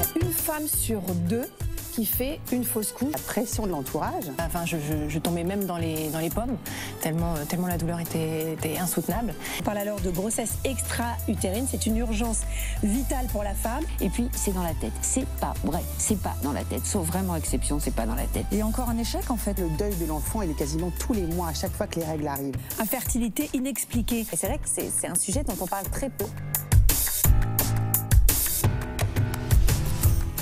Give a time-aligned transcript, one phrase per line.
[0.00, 1.48] y a une femme sur deux
[1.92, 3.10] qui fait une fausse couche.
[3.12, 4.24] La pression de l'entourage.
[4.38, 6.56] Enfin, je, je- je tombais même dans les, dans les pommes,
[7.00, 9.34] tellement, tellement la douleur était, était insoutenable.
[9.58, 11.66] On parle alors de grossesse extra-utérine.
[11.68, 12.42] C'est une urgence
[12.84, 13.82] vitale pour la femme.
[14.00, 14.92] Et puis, c'est dans la tête.
[15.02, 15.82] C'est pas vrai.
[15.98, 16.86] C'est pas dans la tête.
[16.86, 18.46] Sauf vraiment exception, c'est pas dans la tête.
[18.52, 19.58] Et encore un échec en fait.
[19.58, 22.06] Le deuil de l'enfant, il est quasiment tous les mois, à chaque fois que les
[22.06, 22.54] règles arrivent.
[22.78, 24.20] Infertilité inexpliquée.
[24.32, 26.24] Et c'est vrai que c'est c'est un sujet dont on parle très peu.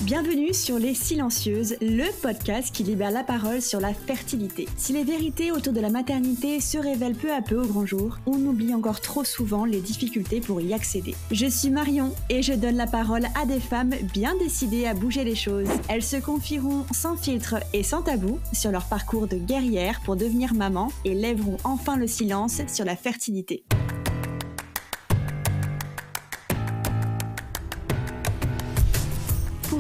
[0.09, 4.67] Bienvenue sur Les Silencieuses, le podcast qui libère la parole sur la fertilité.
[4.79, 8.17] Si les vérités autour de la maternité se révèlent peu à peu au grand jour,
[8.25, 11.15] on oublie encore trop souvent les difficultés pour y accéder.
[11.31, 15.25] Je suis Marion et je donne la parole à des femmes bien décidées à bouger
[15.25, 15.69] les choses.
[15.91, 20.55] Elles se confieront sans filtre et sans tabou sur leur parcours de guerrière pour devenir
[20.55, 23.63] maman et lèveront enfin le silence sur la fertilité.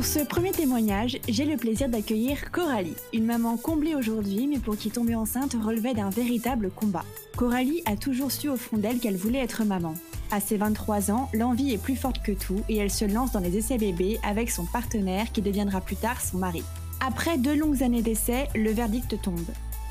[0.09, 4.91] Ce premier témoignage, j'ai le plaisir d'accueillir Coralie, une maman comblée aujourd'hui mais pour qui
[4.91, 7.05] tomber enceinte relevait d'un véritable combat.
[7.37, 9.93] Coralie a toujours su au fond d'elle qu'elle voulait être maman.
[10.31, 13.41] À ses 23 ans, l'envie est plus forte que tout et elle se lance dans
[13.41, 16.63] les essais bébés avec son partenaire qui deviendra plus tard son mari.
[17.07, 19.37] Après deux longues années d'essais, le verdict tombe.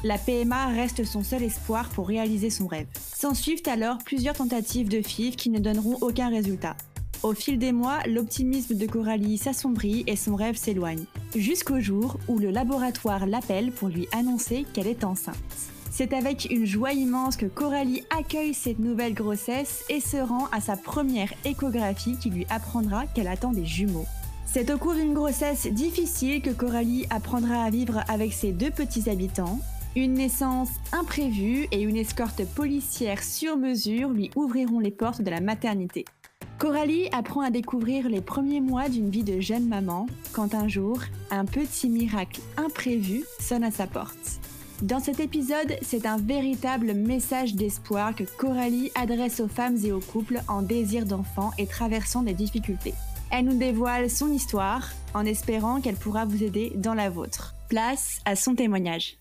[0.03, 2.87] La PMA reste son seul espoir pour réaliser son rêve.
[3.15, 6.75] S'ensuivent alors plusieurs tentatives de FIV qui ne donneront aucun résultat.
[7.23, 12.37] Au fil des mois, l'optimisme de Coralie s'assombrit et son rêve s'éloigne, jusqu'au jour où
[12.37, 15.35] le laboratoire l'appelle pour lui annoncer qu'elle est enceinte.
[15.89, 20.61] C'est avec une joie immense que Coralie accueille cette nouvelle grossesse et se rend à
[20.61, 24.05] sa première échographie qui lui apprendra qu'elle attend des jumeaux.
[24.45, 29.09] C'est au cours d'une grossesse difficile que Coralie apprendra à vivre avec ses deux petits
[29.09, 29.59] habitants.
[29.95, 35.41] Une naissance imprévue et une escorte policière sur mesure lui ouvriront les portes de la
[35.41, 36.05] maternité.
[36.58, 40.99] Coralie apprend à découvrir les premiers mois d'une vie de jeune maman quand un jour,
[41.30, 44.39] un petit miracle imprévu sonne à sa porte.
[44.81, 49.99] Dans cet épisode, c'est un véritable message d'espoir que Coralie adresse aux femmes et aux
[49.99, 52.93] couples en désir d'enfant et traversant des difficultés.
[53.31, 57.54] Elle nous dévoile son histoire en espérant qu'elle pourra vous aider dans la vôtre.
[57.70, 59.17] Place à son témoignage.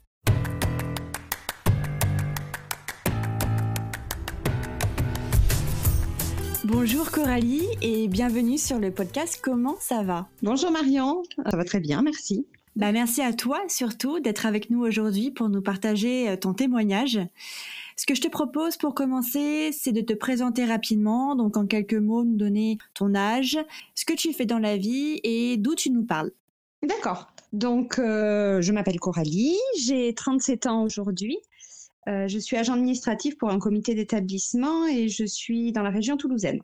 [6.68, 10.26] Bonjour Coralie et bienvenue sur le podcast Comment ça va?
[10.42, 12.44] Bonjour Marion, ça va très bien, merci.
[12.74, 17.20] bah Merci à toi surtout d'être avec nous aujourd'hui pour nous partager euh, ton témoignage.
[17.96, 21.94] Ce que je te propose pour commencer, c'est de te présenter rapidement, donc en quelques
[21.94, 23.56] mots, nous donner ton âge,
[23.94, 26.32] ce que tu fais dans la vie et d'où tu nous parles.
[26.82, 27.28] D'accord.
[27.52, 31.38] Donc, euh, je m'appelle Coralie, j'ai 37 ans aujourd'hui.
[32.08, 36.16] Euh, je suis agent administratif pour un comité d'établissement et je suis dans la région
[36.16, 36.60] toulousaine.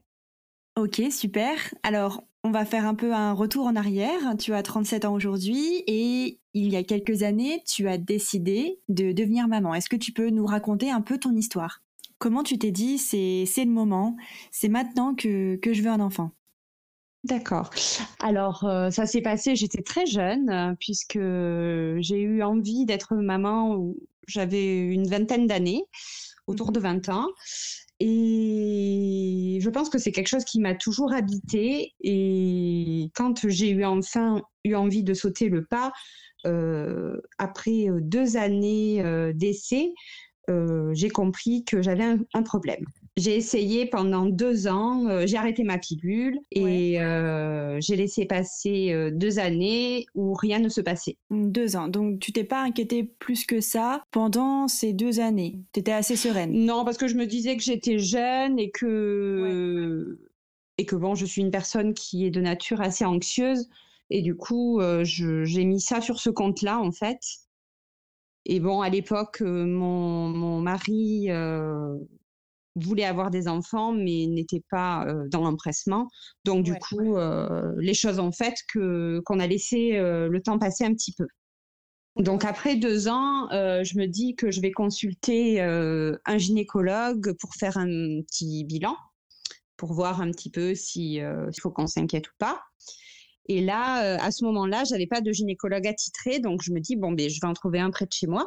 [0.76, 1.56] Ok, super.
[1.82, 4.20] Alors, on va faire un peu un retour en arrière.
[4.38, 9.12] Tu as 37 ans aujourd'hui et il y a quelques années, tu as décidé de
[9.12, 9.74] devenir maman.
[9.74, 11.82] Est-ce que tu peux nous raconter un peu ton histoire?
[12.18, 14.16] Comment tu t'es dit, c'est c'est le moment,
[14.52, 16.30] c'est maintenant que, que je veux un enfant?
[17.24, 17.70] D'accord.
[18.20, 23.94] Alors, euh, ça s'est passé, j'étais très jeune, puisque j'ai eu envie d'être maman,
[24.26, 25.82] j'avais une vingtaine d'années,
[26.46, 27.28] autour de 20 ans.
[28.00, 31.94] Et je pense que c'est quelque chose qui m'a toujours habité.
[32.00, 35.92] Et quand j'ai eu enfin eu envie de sauter le pas,
[36.46, 39.92] euh, après euh, deux années euh, d'essai,
[40.92, 42.04] j'ai compris que j'avais
[42.34, 42.84] un problème.
[43.18, 48.90] J'ai essayé pendant deux ans, euh, j'ai arrêté ma pilule et euh, j'ai laissé passer
[48.92, 51.18] euh, deux années où rien ne se passait.
[51.30, 51.88] Deux ans.
[51.88, 55.58] Donc, tu t'es pas inquiétée plus que ça pendant ces deux années?
[55.74, 56.52] Tu étais assez sereine?
[56.52, 60.18] Non, parce que je me disais que j'étais jeune et que
[60.78, 63.68] et que bon, je suis une personne qui est de nature assez anxieuse
[64.08, 67.20] et du coup, j'ai mis ça sur ce compte-là en fait.
[68.46, 71.94] Et bon, à l'époque, mon, mon mari euh,
[72.76, 76.08] voulait avoir des enfants, mais n'était pas euh, dans l'empressement.
[76.44, 80.42] Donc, du Ouais, coup, euh, les choses ont fait que qu'on a laissé euh, le
[80.42, 81.26] temps passer un petit peu.
[82.16, 87.78] Donc, après deux ans, je me dis que je vais consulter un gynécologue pour faire
[87.78, 88.94] un petit bilan,
[89.78, 92.60] pour voir un petit peu si il faut qu'on s'inquiète ou pas.
[93.48, 97.12] Et là, à ce moment-là, j'avais pas de gynécologue attitré, donc je me dis bon,
[97.12, 98.46] ben, je vais en trouver un près de chez moi.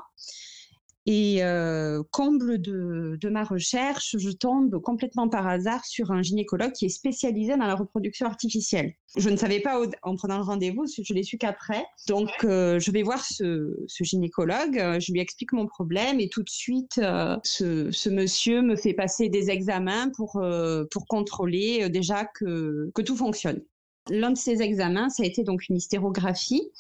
[1.08, 6.72] Et euh, comble de, de ma recherche, je tombe complètement par hasard sur un gynécologue
[6.72, 8.94] qui est spécialisé dans la reproduction artificielle.
[9.16, 11.86] Je ne savais pas en prenant le rendez-vous, je l'ai su qu'après.
[12.08, 16.28] Donc, euh, je vais voir ce, ce gynécologue, euh, je lui explique mon problème et
[16.28, 20.42] tout de suite, euh, ce, ce monsieur me fait passer des examens pour,
[20.90, 23.62] pour contrôler déjà que, que tout fonctionne.
[24.10, 26.72] L'un de ces examens, ça a été donc une hystérographie.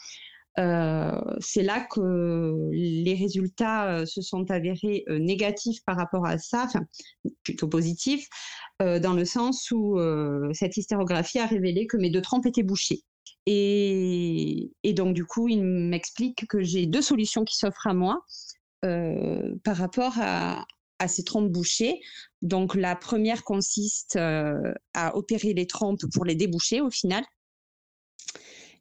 [0.58, 6.38] Euh, c'est là que les résultats euh, se sont avérés euh, négatifs par rapport à
[6.38, 6.82] ça, enfin
[7.44, 8.28] plutôt positifs,
[8.80, 9.98] dans le sens où
[10.52, 13.04] cette hystérographie a révélé que mes deux trompes étaient bouchées.
[13.46, 18.26] Et, donc du coup, il m'explique que j'ai deux solutions qui s'offrent à moi
[18.82, 22.02] par rapport à ces trompes bouchées.
[22.42, 27.24] Donc la première consiste à opérer les trompes pour les déboucher au final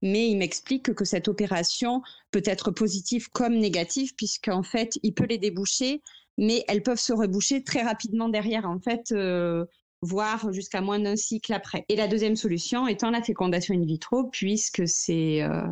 [0.02, 5.26] mais il m'explique que, cette opération peut être positive comme négative, puisqu'en fait, il peut
[5.26, 6.02] les déboucher,
[6.38, 9.64] mais elles peuvent se reboucher très rapidement derrière, en fait, euh,
[10.02, 11.84] voire jusqu'à moins d'un cycle après.
[11.88, 15.62] Et la deuxième solution étant la fécondation in vitro, puisque c'est euh,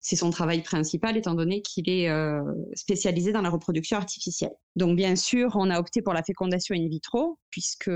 [0.00, 2.42] son travail principal, étant donné qu'il est euh,
[2.74, 4.52] spécialisé dans la reproduction artificielle.
[4.76, 7.90] Donc bien sûr, on a opté pour la fécondation in vitro, puisque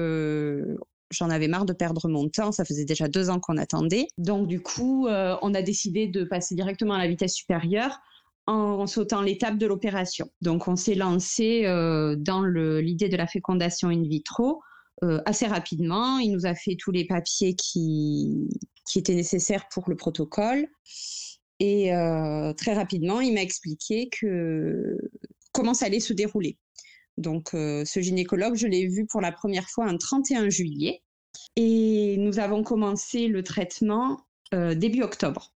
[1.11, 2.53] j'en avais marre de perdre mon temps.
[2.53, 4.09] Ça faisait déjà deux ans qu'on attendait.
[4.19, 7.99] Donc, du coup, euh, on a décidé de passer directement à la vitesse supérieure
[8.47, 10.31] en, sautant l'étape de l'opération.
[10.41, 14.63] Donc, on s'est lancé euh, dans l'idée de la fécondation in vitro
[15.05, 16.19] euh, assez rapidement.
[16.19, 18.49] Il nous a fait tous les papiers qui,
[18.97, 20.67] étaient nécessaires pour le protocole.
[21.61, 21.91] Et
[22.57, 24.09] très rapidement, il m'a expliqué
[25.53, 26.57] comment ça allait se dérouler.
[27.19, 31.03] Donc, euh, ce gynécologue, je l'ai vu pour la première fois un 31 juillet.
[31.57, 34.21] Et nous avons commencé le traitement
[34.55, 35.53] euh, début octobre.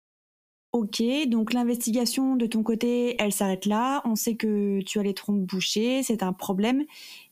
[0.73, 4.03] Ok, donc l'investigation de ton côté, elle s'arrête là.
[4.05, 6.85] On sait que tu as les trompes bouchées, c'est un problème.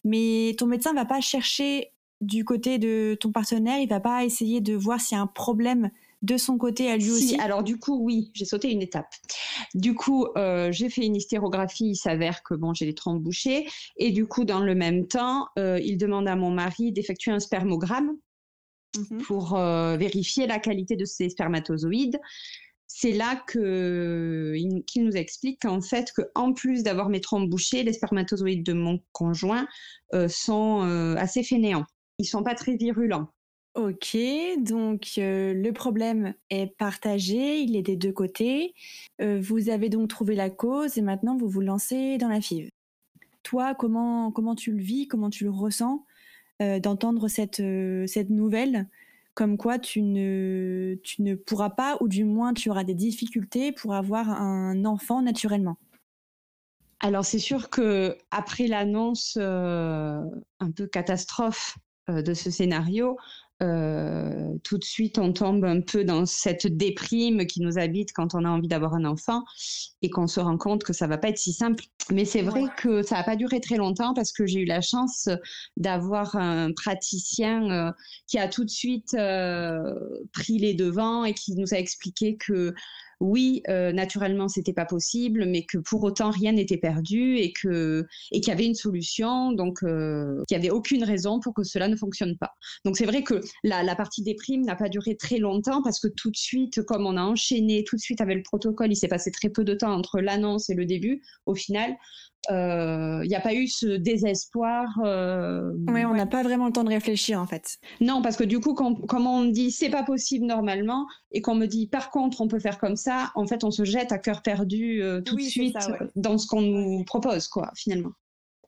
[0.04, 4.60] Mais ton médecin va pas chercher du côté de ton partenaire, il va pas essayer
[4.60, 5.90] de voir s'il y a un problème
[6.22, 9.10] de son côté à lui aussi Alors du coup, oui, j'ai sauté une étape.
[9.74, 11.90] Du coup, euh, j'ai fait une hystérographie.
[11.90, 13.66] Il s'avère que bon, j'ai les trompes bouchées.
[13.96, 17.40] Et du coup, dans le même temps, euh, il demande à mon mari d'effectuer un
[17.40, 18.16] spermogramme
[18.96, 19.22] mhm.
[19.22, 22.18] pour euh, vérifier la qualité de ses spermatozoïdes.
[22.90, 24.54] C'est là que
[24.86, 28.72] qu'il nous explique qu'en fait, que en plus d'avoir mes trompes bouchées, les spermatozoïdes de
[28.72, 29.68] mon conjoint
[30.26, 30.80] sont
[31.18, 31.84] assez fainéants.
[32.18, 33.28] Ils sont pas très virulents.
[33.78, 34.16] Ok,
[34.58, 38.74] donc euh, le problème est partagé, il est des deux côtés.
[39.20, 42.70] Euh, vous avez donc trouvé la cause et maintenant vous vous lancez dans la FIV.
[43.44, 46.04] Toi, comment, comment tu le vis, comment tu le ressens
[46.60, 47.62] euh, d'entendre cette,
[48.08, 48.88] cette nouvelle?
[49.34, 53.70] Comme quoi tu ne, tu ne pourras pas, ou du moins tu auras des difficultés
[53.70, 55.78] pour avoir un enfant naturellement
[57.00, 61.78] alors c'est sûr que après l'annonce un peu catastrophe
[62.08, 63.16] de ce scénario,
[63.60, 68.34] euh, tout de suite on tombe un peu dans cette déprime qui nous habite quand
[68.34, 69.42] on a envie d'avoir un enfant
[70.02, 71.84] et qu'on se rend compte que ça va pas être si simple.
[72.12, 74.80] Mais c'est vrai que ça n'a pas duré très longtemps parce que j'ai eu la
[74.80, 75.28] chance
[75.76, 77.92] d'avoir un praticien euh,
[78.28, 79.94] qui a tout de suite euh,
[80.32, 82.74] pris les devants et qui nous a expliqué que
[83.20, 88.06] oui, euh, naturellement, c'était pas possible, mais que pour autant rien n'était perdu et que
[88.30, 91.64] et qu'il y avait une solution, donc euh, qu'il y avait aucune raison pour que
[91.64, 92.52] cela ne fonctionne pas.
[92.84, 95.98] Donc c'est vrai que la, la partie des primes n'a pas duré très longtemps parce
[95.98, 98.96] que tout de suite, comme on a enchaîné tout de suite avec le protocole, il
[98.96, 101.22] s'est passé très peu de temps entre l'annonce et le début.
[101.46, 101.96] Au final,
[102.48, 104.86] il euh, n'y a pas eu ce désespoir.
[105.04, 107.78] Euh, oui, on n'a pas vraiment le temps de réfléchir en fait.
[108.00, 111.54] Non, parce que du coup, quand, comme on dit c'est pas possible normalement, et qu'on
[111.54, 114.18] me dit par contre on peut faire comme ça, en fait on se jette à
[114.18, 115.76] cœur perdu euh, tout de suite
[116.16, 118.12] dans ce qu'on nous propose, quoi, finalement.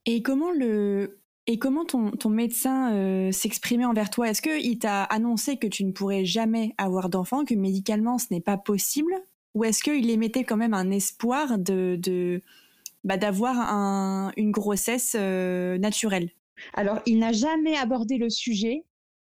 [0.05, 4.29] Et comment le et comment ton, ton médecin s'exprimait envers toi?
[4.29, 8.41] Est-ce qu'il t'a annoncé que tu ne pourrais jamais avoir d'enfant, que médicalement ce n'est
[8.41, 9.13] pas possible?
[9.55, 12.41] Ou est-ce qu'il émettait quand même un espoir de, de
[13.03, 16.29] bah, d'avoir une grossesse euh, naturelle
[16.73, 18.85] Alors, il n'a jamais abordé le sujet.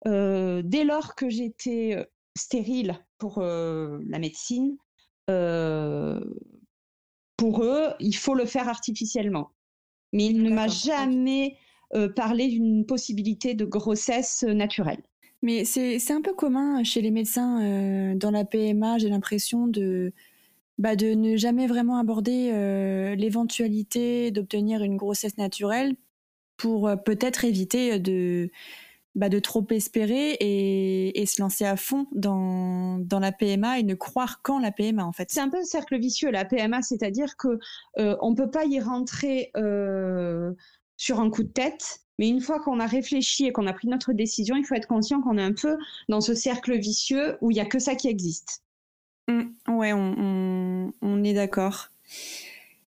[0.08, 2.04] Euh, dès lors que j'étais euh,
[2.36, 4.76] stérile pour la médecine,
[7.38, 9.52] pour eux, il faut le faire artificiellement.
[10.12, 11.56] Mais il ne m'a jamais
[12.16, 15.04] parlé d'une possibilité de grossesse naturelle.
[15.44, 20.14] Mais c'est un peu commun chez les médecins dans la PMA, j'ai l'impression de
[20.82, 25.96] bah, de ne jamais vraiment aborder euh, l'éventualité d'obtenir une grossesse naturelle
[26.58, 28.50] pour euh, peut-être éviter de,
[29.14, 33.94] bah, de trop espérer et, se lancer à fond dans, dans la PMA et ne
[33.94, 35.30] croire qu'en la PMA en fait.
[35.30, 37.60] C'est un peu un cercle vicieux la PMA, c'est-à-dire que
[38.00, 39.52] euh, on peut pas y rentrer
[40.98, 42.00] sur un coup de tête.
[42.18, 44.88] Mais une fois qu'on a réfléchi et qu'on a pris notre décision, il faut être
[44.88, 45.78] conscient qu'on est un peu
[46.10, 48.64] dans ce cercle vicieux où il n'y a que ça qui existe.
[49.28, 51.90] Mm, ouais, on, est d'accord.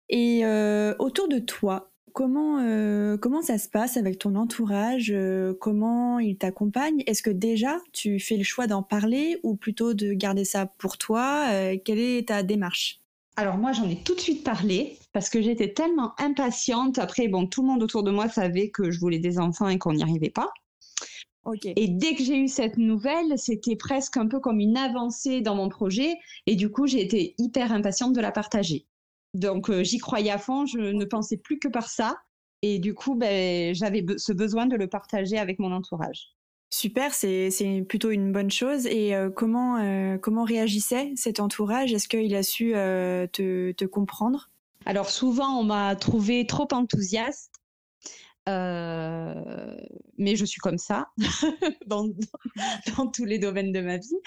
[0.09, 5.11] Et euh, autour de toi, comment, euh, comment ça se passe avec ton entourage?
[5.15, 7.03] Euh, Comment ils t'accompagnent?
[7.07, 10.99] Est-ce que déjà tu fais le choix d'en parler ou plutôt de garder ça pour
[10.99, 11.47] toi?
[11.85, 13.01] Quelle est ta démarche?
[13.37, 16.99] Alors moi j'en ai tout de suite parlé parce que j'étais tellement impatiente.
[16.99, 19.79] Après bon tout le monde autour de moi savait que je voulais des enfants et
[19.79, 20.53] qu'on n'y arrivait pas.
[21.77, 25.55] Et dès que j'ai eu cette nouvelle, c'était presque un peu comme une avancée dans
[25.55, 26.15] mon projet.
[26.47, 28.87] Et du coup, j'ai été hyper impatiente de la partager.
[29.35, 30.65] Donc, euh, j'y croyais à fond.
[30.67, 32.17] Je ne pensais plus que par ça.
[32.63, 36.31] Et du coup, ben, j'avais ce besoin de le partager avec mon entourage.
[36.71, 38.87] Super, c'est plutôt une bonne chose.
[38.87, 41.93] Et euh, comment, euh, comment réagissait cet entourage?
[41.93, 44.51] Est-ce qu'il a su te, te comprendre?
[44.87, 47.64] Alors souvent, on m'a trouvé trop enthousiaste
[48.49, 49.77] euh,
[50.19, 51.09] mais je suis comme ça
[51.87, 52.09] dans,
[52.97, 54.19] dans, tous les domaines de ma vie.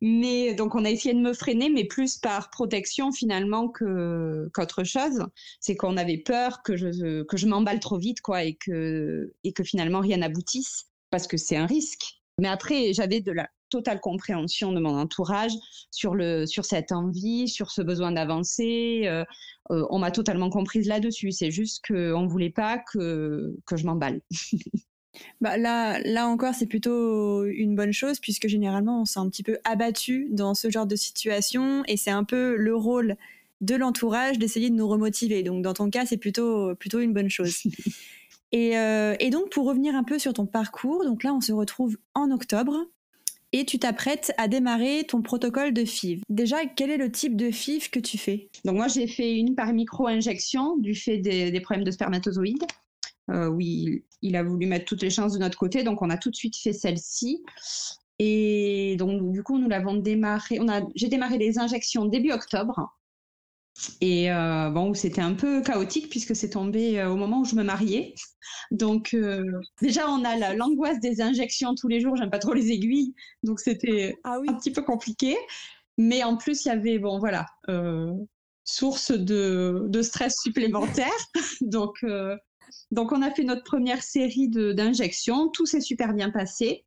[0.00, 4.84] Mais donc on a essayé de me freiner, mais plus par protection finalement que qu'autre
[4.84, 5.24] chose.
[5.60, 9.52] C'est qu'on avait peur que je que je m'emballe trop vite, quoi, et que et
[9.52, 12.22] que finalement rien n'aboutisse parce que c'est un risque.
[12.38, 15.52] Mais après, j'avais de la totale compréhension de mon entourage
[15.90, 19.02] sur, le, sur cette envie, sur ce besoin d'avancer.
[19.06, 19.24] Euh,
[19.70, 21.32] euh, on m'a totalement comprise là-dessus.
[21.32, 24.20] C'est juste qu'on ne voulait pas que, que je m'emballe.
[25.42, 29.42] Bah là, là encore, c'est plutôt une bonne chose puisque généralement, on s'est un petit
[29.42, 33.16] peu abattu dans ce genre de situation et c'est un peu le rôle
[33.60, 35.42] de l'entourage d'essayer de nous remotiver.
[35.42, 37.62] Donc, dans ton cas, c'est plutôt, plutôt une bonne chose.
[38.52, 41.52] et, euh, et, donc, pour revenir un peu sur ton parcours, donc là, on se
[41.52, 42.86] retrouve en octobre
[43.52, 46.22] et tu t'apprêtes à démarrer ton protocole de FIV.
[46.28, 48.48] Déjà, quel est le type de FIV que tu fais?
[48.64, 52.64] Donc moi, j'ai fait une par micro-injection du fait des, problèmes de spermatozoïdes.
[53.30, 56.16] Euh, oui, il a voulu mettre toutes les chances de notre côté, donc on a
[56.16, 57.42] tout de suite fait celle-ci.
[58.18, 60.58] Et donc du coup, nous l'avons démarré.
[60.94, 62.94] J'ai démarré les injections début octobre.
[64.00, 67.54] Et euh, bon, c'était un peu chaotique puisque c'est tombé euh, au moment où je
[67.54, 68.14] me mariais.
[68.70, 69.44] Donc euh,
[69.80, 72.16] déjà, on a l'angoisse des injections tous les jours.
[72.16, 75.36] J'aime pas trop les aiguilles, donc c'était ah un petit peu compliqué.
[75.98, 77.46] Mais en plus, il y avait bon, voilà,
[78.64, 81.12] source de, de, stress supplémentaire.
[81.60, 82.04] donc
[82.90, 85.48] donc on a fait notre première série d'injections.
[85.48, 86.84] Tout s'est super bien passé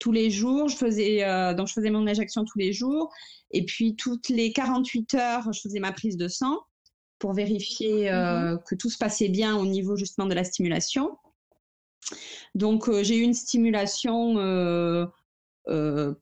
[0.00, 0.68] tous les jours.
[0.68, 3.12] Je faisais, euh, donc je faisais mon injection tous les jours.
[3.52, 6.58] Et puis toutes les 48 heures, je faisais ma prise de sang
[7.20, 8.58] pour vérifier euh, mhm.
[8.66, 11.16] que tout se passait bien au niveau justement de la stimulation.
[12.56, 14.34] Donc euh, j'ai eu une stimulation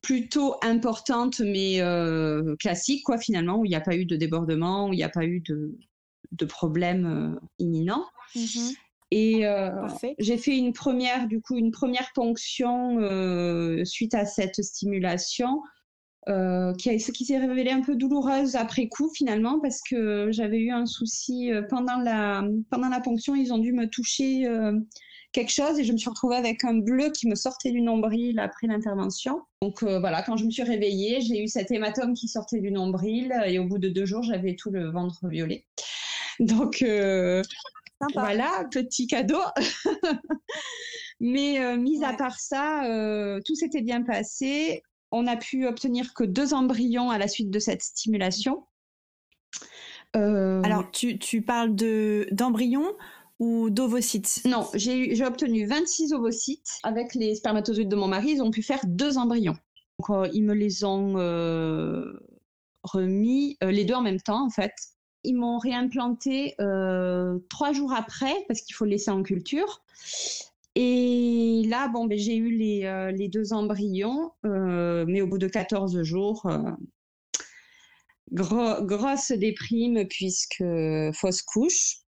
[0.02, 1.80] plutôt importante mais
[2.58, 5.08] classique quoi finalement où il n'y a pas eu de débordement, où il n'y a
[5.08, 5.78] pas eu de,
[6.32, 8.04] de problème imminent.
[8.34, 8.74] Mhm.
[9.10, 9.70] Et euh,
[10.18, 15.62] j'ai fait une première, du coup, une première ponction euh, suite à cette stimulation,
[16.28, 20.70] euh, qui, qui s'est révélée un peu douloureuse après coup finalement, parce que j'avais eu
[20.70, 23.34] un souci pendant la pendant la ponction.
[23.34, 24.46] Ils ont dû me toucher
[25.32, 28.38] quelque chose et je me suis retrouvée avec un bleu qui me sortait du nombril
[28.40, 29.40] après l'intervention.
[29.62, 33.32] Donc voilà, quand je me suis réveillée, j'ai eu cet hématome qui sortait du nombril
[33.46, 35.64] et au bout de deux jours, j'avais tout le ventre violet.
[36.40, 36.84] Donc
[38.14, 39.40] voilà, petit cadeau.
[41.20, 44.82] Mais euh, mis à part ça, euh, tout s'était bien passé.
[45.10, 48.66] On a pu obtenir que deux embryons à la suite de cette stimulation.
[50.16, 52.94] Euh, Alors, tu, tu parles d'embryons
[53.38, 54.42] ou d'ovocytes?
[54.44, 56.78] Non, j'ai obtenu 26 ovocytes.
[56.82, 59.56] Avec les spermatozoïdes de mon mari, ils ont pu faire deux embryons.
[59.98, 61.14] Donc, ils me les ont
[62.84, 64.72] remis, les deux en même temps, en fait.
[65.28, 69.82] Ils m'ont réimplanté euh, trois jours après parce qu'il faut laisser en culture.
[70.74, 75.46] Et là, bon, ben, j'ai eu les, euh, deux embryons, euh, mais au bout de
[75.46, 76.50] 14 jours,
[78.32, 80.64] grosse déprime puisque
[81.12, 81.98] fausse couche.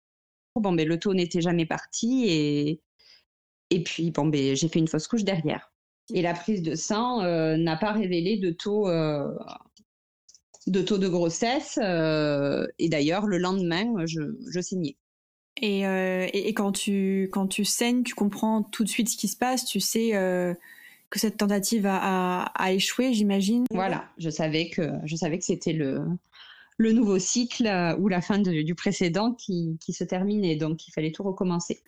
[0.56, 2.80] Bon, ben, le taux n'était jamais parti et,
[3.68, 5.70] et puis bon, ben, j'ai fait une fausse couche derrière.
[6.14, 7.20] Et la prise de sang
[7.58, 8.88] n'a pas révélé de taux
[10.67, 11.79] de taux de grossesse.
[11.83, 14.97] Euh, et d'ailleurs, le lendemain, je, je saignais.
[15.62, 19.29] Euh, et, et, quand, tu, quand tu saignes, tu comprends tout de suite ce qui
[19.29, 19.64] se passe.
[19.64, 20.55] Tu sais euh,
[21.11, 23.64] que cette tentative a, a, échoué, j'imagine.
[23.71, 26.00] Voilà, je savais que, je savais que c'était le,
[26.79, 30.57] le nouveau cycle ou la fin du précédent qui, qui se terminait.
[30.57, 31.81] Donc, il fallait tout recommencer.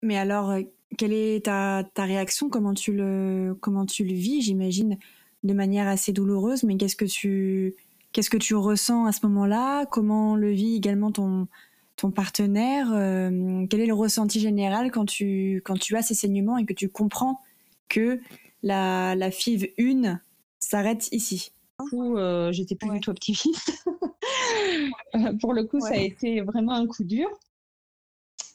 [0.00, 0.54] Mais alors,
[0.96, 2.48] quelle est ta, ta réaction?
[2.48, 4.96] Comment tu, le, comment tu le vis J'imagine?
[5.44, 7.74] De manière assez douloureuse, mais qu'est-ce que tu
[8.12, 9.86] qu'est-ce que tu ressens à ce moment-là?
[9.86, 11.48] Comment le vit également ton
[11.96, 12.92] ton partenaire?
[12.92, 16.72] Euh, Quel est le ressenti général quand tu quand tu as ces saignements et que
[16.72, 17.40] tu comprends
[17.88, 18.20] que
[18.62, 20.20] la la FIV 1
[20.58, 21.52] s'arrête ici?
[21.80, 23.86] Du coup, euh, j'étais plus du tout optimiste.
[25.14, 27.28] Euh, pour le coup, ça a été vraiment un coup dur.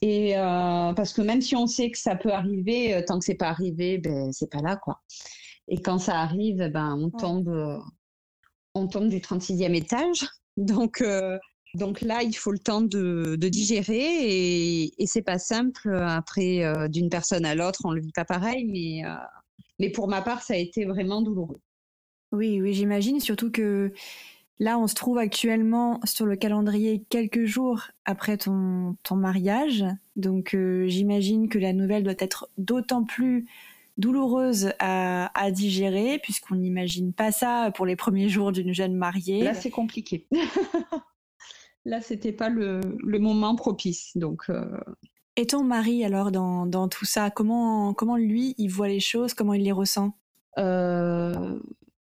[0.01, 3.47] Et parce que même si on sait que ça peut arriver, tant que c'est pas
[3.47, 5.01] arrivé, ben c'est pas là quoi.
[5.67, 7.81] Et quand ça arrive, ben on tombe,
[8.73, 10.25] on tombe du 36e étage.
[10.57, 11.01] Donc
[11.73, 13.97] donc là, il faut le temps de, digérer.
[13.97, 18.25] Et, et c'est pas simple après euh, d'une personne à l'autre, on le vit pas
[18.25, 19.15] pareil, mais, euh,
[19.79, 21.59] mais pour ma part, ça a été vraiment douloureux.
[22.31, 23.91] Oui, oui, j'imagine, surtout que
[24.59, 29.83] là, on se trouve actuellement sur le calendrier quelques jours après ton, ton mariage,
[30.15, 33.47] donc euh, j'imagine que la nouvelle doit être d'autant plus
[33.97, 39.43] douloureuse à, à digérer, puisqu'on n'imagine pas ça pour les premiers jours d'une jeune mariée.
[39.43, 40.27] Là, c'est compliqué.
[41.85, 42.81] là, c'était pas le,
[43.19, 44.15] moment propice.
[44.15, 44.49] Donc.
[44.49, 44.79] Euh,
[45.35, 49.53] Et ton mari alors dans, tout ça, comment comment lui il voit les choses, comment
[49.53, 50.17] il les ressent?
[50.57, 51.59] Euh,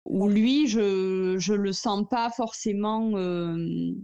[0.07, 3.95] Lui, je je le sens pas forcément euh,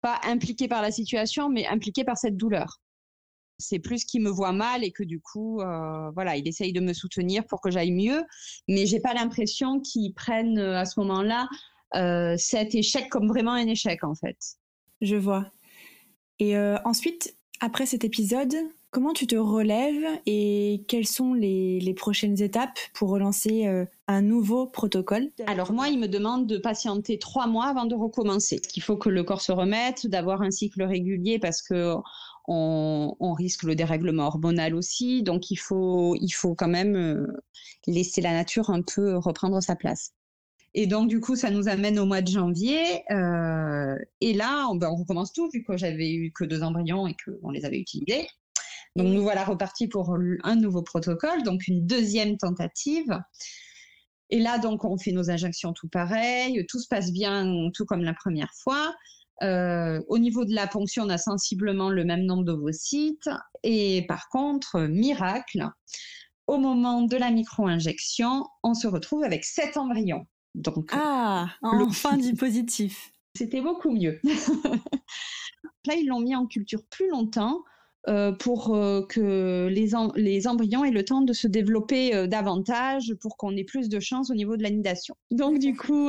[0.00, 2.80] pas impliqué par la situation, mais impliqué par cette douleur.
[3.58, 6.80] C'est plus qu'il me voit mal et que du coup, euh, voilà, il essaye de
[6.80, 8.22] me soutenir pour que j'aille mieux,
[8.68, 11.48] mais j'ai pas l'impression qu'il prenne à ce moment-là
[11.94, 14.36] euh, cet échec comme vraiment un échec en fait.
[15.00, 15.46] Je vois.
[16.38, 18.54] Et euh, ensuite, après cet épisode,
[18.90, 24.66] comment tu te relèves et quelles sont les, prochaines étapes pour relancer euh, un nouveau
[24.66, 25.30] protocole?
[25.46, 28.60] Alors moi, il me demande de patienter trois mois avant de recommencer.
[28.76, 31.94] Il faut que le corps se remette, d'avoir un cycle régulier parce que
[32.48, 35.22] on, risque le dérèglement hormonal aussi.
[35.22, 37.26] Donc il faut, il faut quand même
[37.86, 40.12] laisser la nature un peu reprendre sa place.
[40.74, 43.02] Et donc, du coup, ça nous amène au mois de janvier.
[43.10, 47.16] Euh, et là, ben, on, recommence tout, vu que j'avais eu que deux embryons et
[47.24, 48.28] qu'on les avait utilisés.
[48.96, 53.18] Donc, nous voilà repartis pour un nouveau protocole, donc une deuxième tentative.
[54.30, 58.02] Et là, donc, on fait nos injections tout pareil, tout se passe bien, tout comme
[58.02, 58.94] la première fois.
[59.42, 63.28] Euh, au niveau de la ponction, on a sensiblement le même nombre d'ovocytes.
[63.62, 65.68] Et par contre, miracle,
[66.46, 70.26] au moment de la micro-injection, on se retrouve avec sept embryons.
[70.54, 73.12] Donc, ah, enfin du positif.
[73.34, 74.20] C'était beaucoup mieux.
[75.86, 77.62] Là, ils l'ont mis en culture plus longtemps
[78.08, 83.14] euh, pour euh, que les, les, embryons aient le temps de se développer euh, davantage,
[83.20, 85.14] pour qu'on ait plus de chance au niveau de l'anidation.
[85.30, 86.08] Donc, du coup,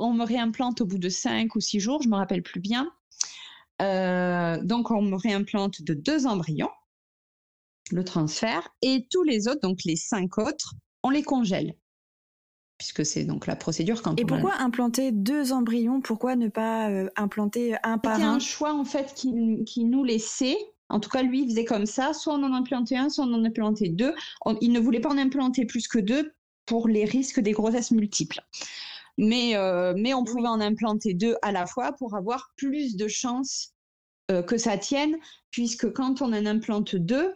[0.00, 2.90] on me réimplante au bout de 5 ou 6 jours, je me rappelle plus bien.
[3.78, 6.70] donc, on me réimplante de deux embryons,
[7.90, 11.74] le transfert, et tous les autres, donc les 5 autres, on les congèle
[12.80, 16.00] puisque c'est donc la procédure quand Et pourquoi implanter deux embryons?
[16.00, 18.38] Pourquoi ne pas euh, implanter un par un C'était un?
[18.38, 20.56] choix en fait qui, qui, nous laissait.
[20.88, 22.14] En tout cas, lui, il faisait comme ça.
[22.14, 24.14] Soit on en implantait un, soit on en implantait deux.
[24.62, 26.32] il ne voulait pas en implanter plus que deux
[26.64, 28.40] pour les risques des grossesses multiples.
[29.20, 33.06] Mais, euh, mais on pouvait en implanter deux à la fois pour avoir plus de
[33.06, 33.74] chances
[34.30, 35.14] euh, que ça tienne,
[35.50, 37.34] puisque quand on en implante deux,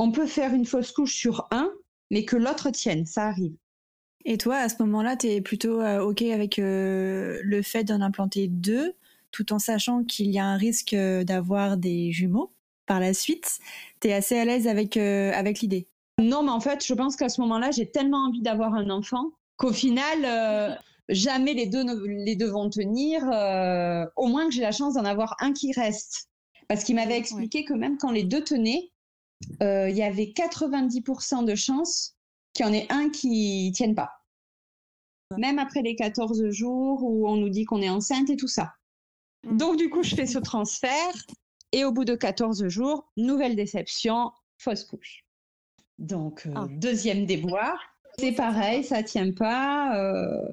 [0.00, 1.70] on peut faire une fausse couche sur un,
[2.10, 3.06] mais que l'autre tienne.
[3.06, 3.54] Ça arrive.
[4.24, 8.48] Et toi, à ce moment-là, tu es plutôt euh, OK avec le fait d'en implanter
[8.48, 8.94] deux,
[9.30, 12.52] tout en sachant qu'il y a un risque d'avoir des jumeaux
[12.86, 13.60] par la suite.
[14.00, 15.86] Tu es assez à l'aise avec, avec l'idée?
[16.18, 19.30] Non, mais en fait, je pense qu'à ce moment-là, j'ai tellement envie d'avoir un enfant
[19.56, 20.78] qu'au final,
[21.12, 23.22] jamais les deux, les deux vont tenir.
[24.16, 26.28] au moins que j'ai la chance d'en avoir un qui reste.
[26.68, 28.90] Parce qu'il m'avait expliqué que même quand les deux tenaient,
[29.60, 32.16] il y avait 90% de chances
[32.52, 34.10] qu'il y en ait un qui tienne pas.
[35.38, 38.74] Même après les 14 jours où on nous dit qu'on est enceinte et tout ça.
[39.44, 39.56] Mm.
[39.56, 41.14] Donc, du coup, je fais ce transfert
[41.72, 45.24] et au bout de 14 jours, nouvelle déception, fausse couche.
[45.98, 46.66] Donc, euh, ah.
[46.70, 47.80] deuxième déboire.
[48.18, 49.96] C'est pareil, ça tient pas.
[49.96, 50.48] Euh,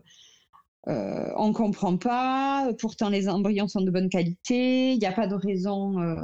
[0.90, 2.72] euh, on comprend pas.
[2.80, 4.94] Pourtant, les embryons sont de bonne qualité.
[4.94, 6.16] Il n'y a pas de raison euh,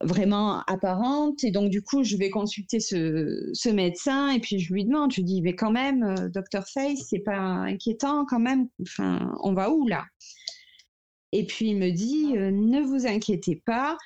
[0.00, 1.44] vraiment apparente.
[1.44, 5.16] Et donc, du coup, je vais consulter ce, médecin et puis je lui demande, je
[5.16, 8.68] lui dis, mais quand même, euh, docteur Face, c'est pas inquiétant quand même.
[9.42, 10.04] On va où là?
[11.32, 13.96] Et puis il me dit, euh, ne vous inquiétez pas.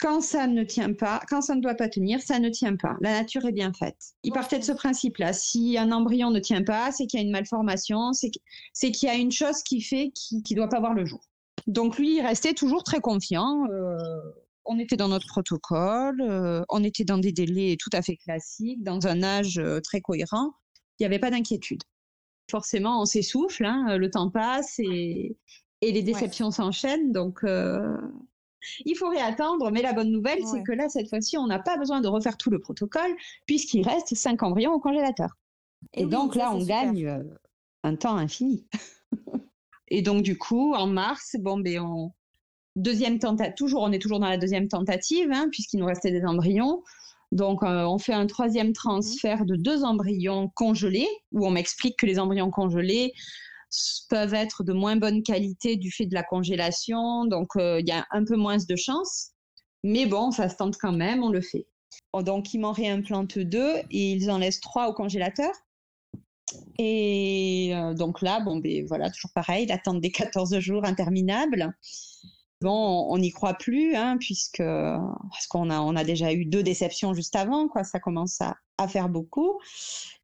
[0.00, 2.96] Quand ça ne tient pas, quand ça ne doit pas tenir, ça ne tient pas.
[3.00, 4.14] La nature est bien faite.
[4.22, 5.32] Il partait de ce principe-là.
[5.32, 9.12] Si un embryon ne tient pas, c'est qu'il y a une malformation, c'est qu'il y
[9.12, 11.20] a une chose qui fait qu'il ne doit pas voir le jour.
[11.66, 13.66] Donc lui, il restait toujours très confiant.
[13.70, 13.96] Euh,
[14.64, 18.82] on était dans notre protocole, euh, on était dans des délais tout à fait classiques,
[18.82, 20.52] dans un âge euh, très cohérent.
[20.98, 21.82] Il n'y avait pas d'inquiétude.
[22.50, 25.36] Forcément, on s'essouffle, hein, le temps passe et,
[25.82, 27.10] les déceptions s'enchaînent.
[27.10, 27.96] Donc, euh,
[28.84, 29.70] il faut réattendre.
[29.70, 32.36] Mais la bonne nouvelle, c'est que là, cette fois-ci, on n'a pas besoin de refaire
[32.36, 33.14] tout le protocole,
[33.46, 35.36] puisqu'il reste cinq embryons au congélateur.
[35.94, 37.22] Et, donc là, on gagne
[37.82, 38.66] un temps infini.
[39.88, 42.12] et donc, du coup, en mars, bon, ben, on,
[42.76, 46.24] deuxième tentative, toujours, on est toujours dans la deuxième tentative, hein, puisqu'il nous restait des
[46.24, 46.82] embryons.
[47.32, 52.06] Donc, euh, on fait un troisième transfert de deux embryons congelés, où on m'explique que
[52.06, 53.12] les embryons congelés
[54.08, 57.24] peuvent être de moins bonne qualité du fait de la congélation.
[57.26, 59.30] Donc, euh, il y a un peu moins de chance.
[59.84, 61.66] Mais bon, ça se tente quand même, on le fait.
[62.14, 65.52] Donc, ils m'en réimplantent deux et ils en laissent trois au congélateur.
[66.78, 71.72] Et euh, donc là, bon, ben voilà, toujours pareil, l'attente des 14 jours interminable.
[72.60, 76.62] Bon, on n'y croit plus, hein, puisque parce qu'on a, on a déjà eu deux
[76.62, 77.84] déceptions juste avant, quoi.
[77.84, 79.58] Ça commence à, à faire beaucoup.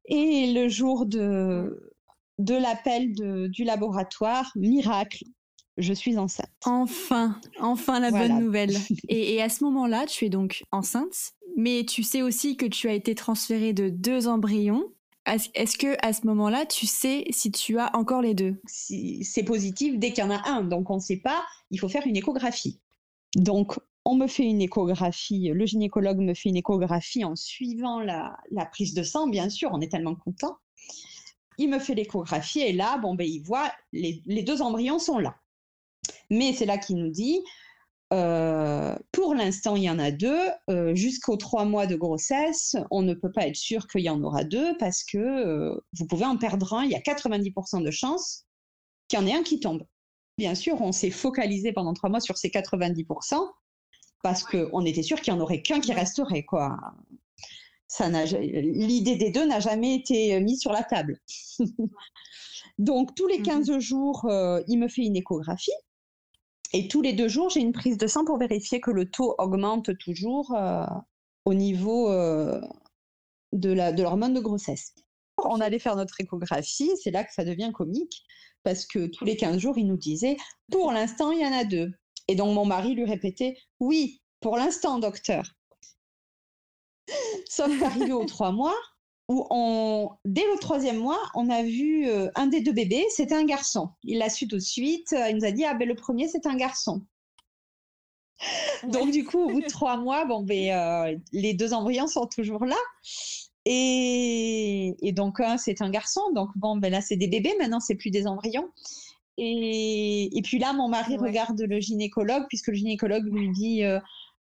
[0.05, 1.96] Et le jour de,
[2.37, 3.13] de l'appel
[3.49, 5.25] du laboratoire, miracle,
[5.77, 6.49] je suis enceinte.
[6.65, 8.75] Enfin, enfin la bonne nouvelle.
[9.09, 12.89] Et, et, à ce moment-là, tu es donc enceinte, mais tu sais aussi que tu
[12.89, 14.83] as été transférée de deux embryons
[15.55, 18.55] est-ce que à ce moment-là, tu sais si tu as encore les deux?
[18.65, 21.43] Si C'est positif dès qu'il y en a un, donc on ne sait pas.
[21.69, 22.79] Il faut faire une échographie.
[23.35, 28.37] Donc on me fait une échographie, le gynécologue me fait une échographie en suivant la,
[28.71, 30.57] prise de sang, bien sûr, on est tellement content.
[31.57, 35.17] Il me fait l'échographie et là, bon, ben, il voit les, les deux embryons sont
[35.17, 35.35] là.
[36.29, 37.41] Mais c'est là qu'il nous dit,
[38.13, 40.39] euh, pour l'instant, il y en a deux.
[40.69, 44.21] Euh, jusqu'aux trois mois de grossesse, on ne peut pas être sûr qu'il y en
[44.23, 46.83] aura deux parce que euh, vous pouvez en perdre un.
[46.85, 48.45] Il y a 90% de chances
[49.07, 49.85] qu'il y en ait un qui tombe.
[50.37, 53.49] Bien sûr, on s'est focalisé pendant trois mois sur ces 90%
[54.23, 56.43] parce qu'on était sûr qu'il n'y en aurait qu'un qui resterait.
[56.43, 56.77] quoi.
[57.99, 61.19] L'idée des deux n'a jamais été mise sur la table.
[62.77, 64.29] Donc, tous les 15 mmh jours,
[64.67, 65.71] il me fait une échographie
[66.73, 69.35] et tous les deux jours, j'ai une prise de sang pour vérifier que le taux
[69.37, 70.85] augmente toujours euh,
[71.45, 72.59] au niveau euh,
[73.53, 74.93] de l'hormone de, de grossesse.
[75.37, 78.23] On allait faire notre échographie, c'est là que ça devient comique,
[78.63, 80.35] parce que tous les 15 jours, il nous disait,
[80.71, 81.91] pour l'instant, il y en a deux.
[82.27, 85.53] Et donc mon mari lui répétait, oui, pour l'instant, docteur.
[87.49, 88.75] Sauf qu'arrivé aux trois mois,
[89.29, 93.35] où on, dès le troisième mois, on a vu euh, un des deux bébés, c'était
[93.35, 93.89] un garçon.
[94.03, 95.13] Il l'a su tout de suite.
[95.13, 97.01] Euh, il nous a dit ah ben le premier c'est un garçon.
[98.83, 102.27] Donc du coup, au bout de trois mois, bon ben euh, les deux embryons sont
[102.27, 102.77] toujours là.
[103.65, 106.21] Et, donc un c'est un garçon.
[106.33, 107.55] Donc bon ben là c'est des bébés.
[107.59, 108.69] Maintenant c'est plus des embryons.
[109.37, 113.83] Et, puis là mon mari regarde le gynécologue puisque le gynécologue lui dit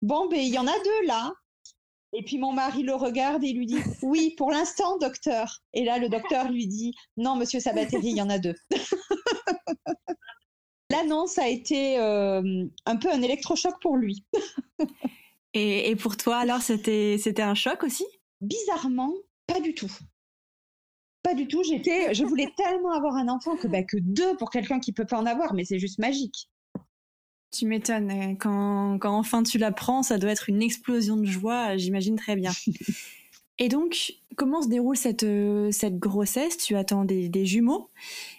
[0.01, 1.33] bon ben il y en a deux là.
[2.13, 5.62] Et puis mon mari le regarde et lui dit Oui, pour l'instant, docteur.
[5.74, 8.56] Et là, le docteur lui dit Non, monsieur Sabateri, il y en a deux.
[10.91, 14.26] L'annonce a été euh, un peu un électrochoc pour lui.
[15.54, 18.06] et, pour toi, alors, c'était, c'était un choc aussi?
[18.41, 19.13] Bizarrement,
[19.45, 19.91] pas du tout.
[21.22, 21.62] Pas du tout.
[21.63, 25.06] J'étais, je voulais tellement avoir un enfant que, bah, que deux pour quelqu'un qui peut
[25.06, 26.48] pas en avoir, mais c'est juste magique.
[27.51, 28.12] Tu m'étonnes.
[28.12, 32.35] Euh, quand, quand, enfin tu l'apprends, ça doit être une explosion de joie, j'imagine très
[32.35, 32.51] bien.
[33.62, 36.57] Et donc, comment se déroule cette, euh, cette grossesse?
[36.57, 37.89] Tu attends des, des jumeaux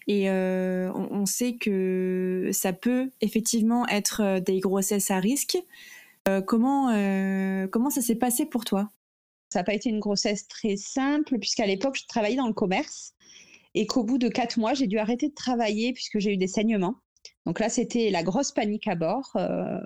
[0.06, 5.58] et euh, on, sait que ça peut effectivement être des grossesses à risque.
[6.46, 6.86] comment,
[7.70, 8.88] comment ça s'est passé pour toi?
[9.52, 13.12] Ça n'a pas été une grossesse très simple puisqu'à l'époque, je travaillais dans le commerce
[13.74, 16.48] et qu'au bout de quatre mois, j'ai dû arrêter de travailler puisque j'ai eu des
[16.48, 16.96] saignements.
[17.46, 19.30] Donc là, c'était la grosse panique à bord.
[19.36, 19.78] Euh,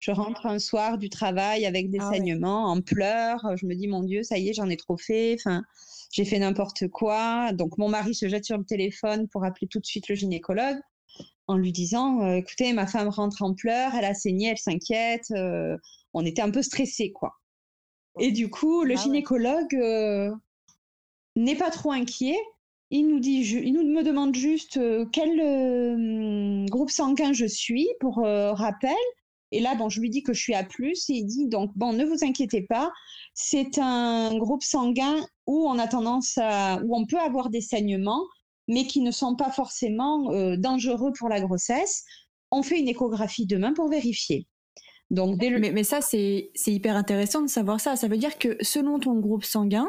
[0.00, 3.56] je rentre un soir du travail avec des ah saignements, en pleurs.
[3.56, 5.36] Je me dis, mon Dieu, ça y est, j'en ai trop fait.
[5.38, 5.62] Enfin,
[6.12, 7.52] j'ai fait n'importe quoi.
[7.52, 10.78] Donc mon mari se jette sur le téléphone pour appeler tout de suite le gynécologue
[11.46, 15.30] en lui disant, euh, écoutez, ma femme rentre en pleurs, elle a saigné, elle s'inquiète.
[15.32, 15.76] Euh,
[16.14, 17.34] on était un peu stressés, quoi.
[18.18, 19.76] Et du coup, le ah gynécologue
[21.36, 22.38] n'est pas trop inquiet
[22.90, 27.88] il nous dit, il nous me demande juste euh, quel euh, groupe sanguin je suis
[28.00, 28.94] pour euh, rappel.
[29.52, 31.92] Et là, bon, je lui dis que je suis A+, et il dit donc bon,
[31.92, 32.92] ne vous inquiétez pas,
[33.34, 38.24] c'est un groupe sanguin où on a tendance à, où on peut avoir des saignements,
[38.68, 42.02] mais qui ne sont pas forcément dangereux pour la grossesse.
[42.50, 44.48] On fait une échographie demain pour vérifier.
[45.10, 47.94] Donc, mais, mais ça, c'est hyper intéressant de savoir ça.
[47.94, 49.88] Ça veut dire que selon ton groupe sanguin,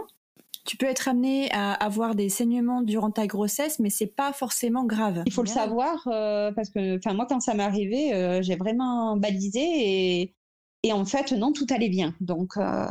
[0.65, 4.83] tu peux être amené à avoir des saignements durant ta grossesse, mais c'est pas forcément
[4.83, 5.23] grave.
[5.27, 8.55] Il faut le savoir euh, parce que, enfin, moi, quand ça m'est arrivé, euh, j'ai
[8.55, 10.35] vraiment balisé et,
[10.83, 12.15] et, en fait, non, tout allait bien.
[12.19, 12.85] Donc, euh,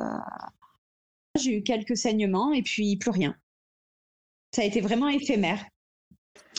[1.38, 3.36] j'ai eu quelques saignements et puis plus rien.
[4.54, 5.64] Ça a été vraiment éphémère.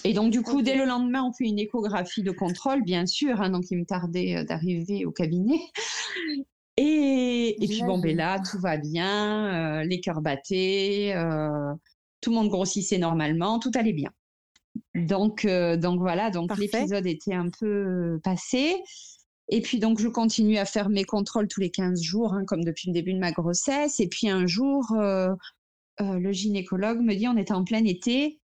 [0.04, 3.42] Et donc, du coup, dès le lendemain, on fait une échographie de contrôle, bien sûr.
[3.42, 5.62] Hein, donc, il me tardait d'arriver au cabinet.
[6.78, 6.84] Et,
[7.50, 11.74] et puis bon, ben là, tout va bien, euh, les cœurs battaient, euh,
[12.22, 14.12] tout le monde grossissait normalement, tout allait bien.
[14.94, 18.76] Donc, euh, donc voilà, donc l'épisode était un peu passé.
[19.50, 22.64] Et puis donc je continue à faire mes contrôles tous les 15 jours, hein, comme
[22.64, 24.00] depuis le début de ma grossesse.
[24.00, 24.88] Et puis un jour,
[26.00, 28.40] le gynécologue me dit, on était en plein été,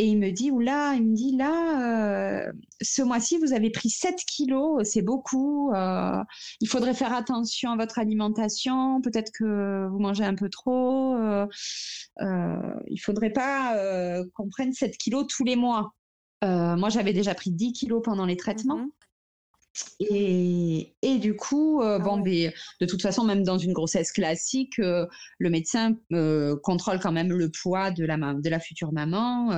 [0.00, 3.90] et il me dit, oula, il me dit, là, euh, ce mois-ci, vous avez pris
[3.90, 5.72] 7 kilos, c'est beaucoup.
[5.74, 6.22] euh,
[6.60, 9.00] il faudrait faire attention à votre alimentation.
[9.00, 11.16] Peut-être que vous mangez un peu trop.
[11.16, 11.46] euh,
[12.20, 13.76] euh, il faudrait pas
[14.34, 15.92] qu'on prenne 7 kilos tous les mois.
[16.42, 18.76] Moi, j'avais déjà pris 10 kilos pendant les traitements.
[18.78, 18.90] Mhm.
[20.00, 22.22] Et, et du coup, euh, Ah bon, ouais.
[22.22, 25.06] ben, de toute façon, même dans une grossesse classique, euh,
[25.38, 29.48] le médecin euh, contrôle quand même le poids de la, ma- de la future maman,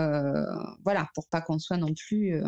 [0.85, 2.43] voilà, pour pas qu'on soit non plus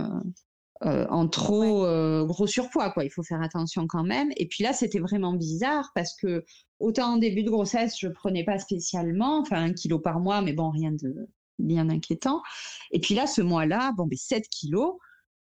[0.85, 1.87] en trop
[2.26, 3.04] gros surpoids, quoi.
[3.04, 4.30] Il faut faire attention quand même.
[4.37, 6.44] Et puis là, c'était vraiment bizarre parce que
[6.80, 10.52] autant en début de grossesse, je prenais pas spécialement, enfin un kilo par mois, mais
[10.52, 12.42] bon, rien de bien inquiétant.
[12.90, 14.96] Et puis là, ce mois-là, bon, ben 7 kilos.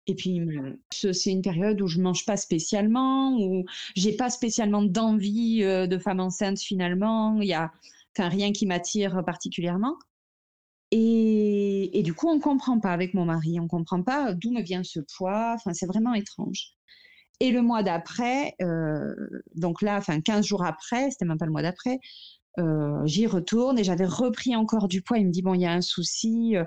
[0.09, 0.41] Et puis,
[0.93, 5.87] ce- c'est une période où je mange pas spécialement, où j'ai pas spécialement d'envie euh,
[5.87, 7.41] de femme enceinte finalement.
[7.41, 7.73] Il y a
[8.19, 9.97] rien qui m'attire particulièrement.
[10.91, 14.63] Et, et du coup, on comprend pas avec mon mari, on comprend pas d'où me
[14.63, 15.53] vient ce poids.
[15.57, 16.73] Enfin, c'est vraiment étrange.
[17.41, 19.15] Et le mois d'après, euh,
[19.57, 22.01] donc là, enfin 15 jours après, c'était même pas le mois d'après,
[22.59, 25.19] euh, j'y retourne et j'avais repris encore du poids.
[25.19, 26.65] Il me dit bon, il y a un souci euh,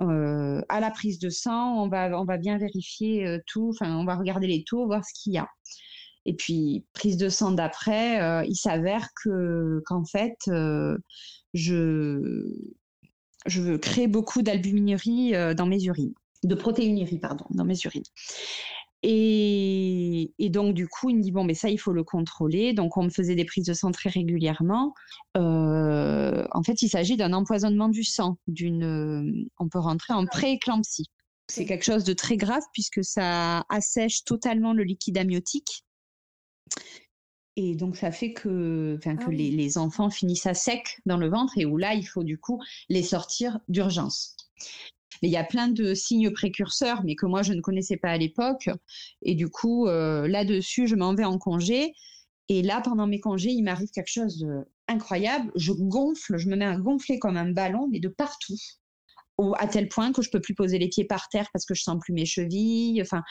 [0.00, 4.04] euh, à la prise de sang, on va on va bien vérifier tout, enfin on
[4.04, 5.48] va regarder les taux, voir ce qu'il y a.
[6.26, 10.36] Et puis prise de sang d'après, il s'avère que qu'en fait
[11.54, 12.44] je
[13.46, 18.04] je crée beaucoup d'albuminurie dans mes urines, de protéinurie pardon, dans mes urines.
[19.02, 22.74] Et, et donc, du coup, il me dit, bon, mais ça, il faut le contrôler.
[22.74, 24.94] Donc, on me faisait des prises de sang très régulièrement.
[25.36, 28.36] Euh, en fait, il s'agit d'un empoisonnement du sang.
[28.46, 31.06] D'une, euh, on peut rentrer en pré-éclampsie.
[31.48, 35.84] C'est quelque chose de très grave puisque ça assèche totalement le liquide amniotique.
[37.56, 39.36] Et donc, ça fait que, enfin, Ah que oui.
[39.36, 42.38] les, les enfants finissent à sec dans le ventre et où là, il faut du
[42.38, 44.36] coup les sortir d'urgence.
[45.22, 48.10] Mais il y a plein de signes précurseurs, mais que moi, je ne connaissais pas
[48.10, 48.70] à l'époque.
[49.22, 51.94] Et du coup, euh, là-dessus, je m'en vais en congé.
[52.48, 54.44] Et là, pendant mes congés, il m'arrive quelque chose
[54.88, 55.52] d'incroyable.
[55.54, 58.56] Je gonfle, je me mets à gonfler comme un ballon, mais de partout.
[59.58, 61.82] À tel point que je peux plus poser les pieds par terre parce que je
[61.82, 63.00] sens plus mes chevilles.
[63.00, 63.22] Enfin,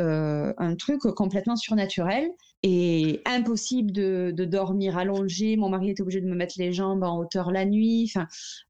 [0.00, 2.28] euh, un truc complètement surnaturel
[2.62, 5.56] et impossible de, dormir allongé.
[5.56, 8.10] Mon mari était obligé de me mettre les jambes en hauteur la nuit.
[8.10, 8.26] Enfin,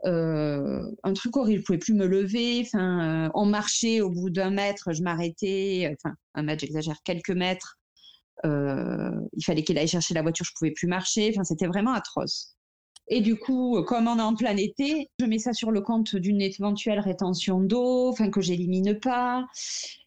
[0.06, 1.60] euh, un truc horrible.
[1.60, 2.62] Je pouvais plus me lever.
[2.64, 5.94] Enfin, euh, on marchait au bout d'un mètre, je m'arrêtais.
[5.94, 7.76] Enfin, un mètre, j'exagère, quelques mètres.
[8.44, 11.30] Il fallait qu'il aille chercher la voiture, je pouvais plus marcher.
[11.32, 12.57] Enfin, c'était vraiment atroce.
[13.10, 16.14] Et du coup, comme on est en plein été, je mets ça sur le compte
[16.16, 19.46] d'une éventuelle rétention d'eau, enfin que j'élimine pas.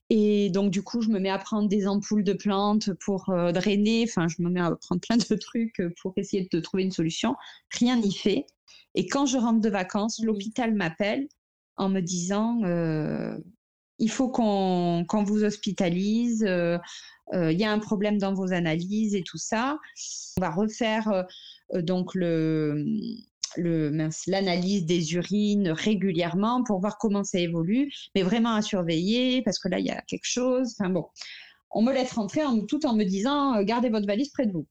[0.09, 3.51] Et donc, du coup, je me mets à prendre des ampoules de plantes pour euh,
[3.51, 4.03] drainer.
[4.07, 7.35] Enfin, je me mets à prendre plein de trucs pour essayer de trouver une solution.
[7.79, 8.45] Rien n'y fait.
[8.93, 11.27] Et quand je rentre de vacances, l'hôpital m'appelle
[11.77, 13.37] en me disant euh,
[13.99, 16.43] il faut qu'on vous hospitalise.
[16.43, 16.77] euh,
[17.33, 19.79] euh, Il y a un problème dans vos analyses et tout ça.
[20.37, 21.27] On va refaire euh, euh,
[21.73, 22.85] donc le
[23.57, 29.67] l'analyse des urines régulièrement pour voir comment ça évolue, mais vraiment à surveiller parce que
[29.67, 30.73] là, il y a quelque chose.
[30.79, 31.05] Enfin bon,
[31.71, 34.53] on me laisse rentrer en, tout en me disant euh, gardez votre valise près de
[34.53, 34.67] vous.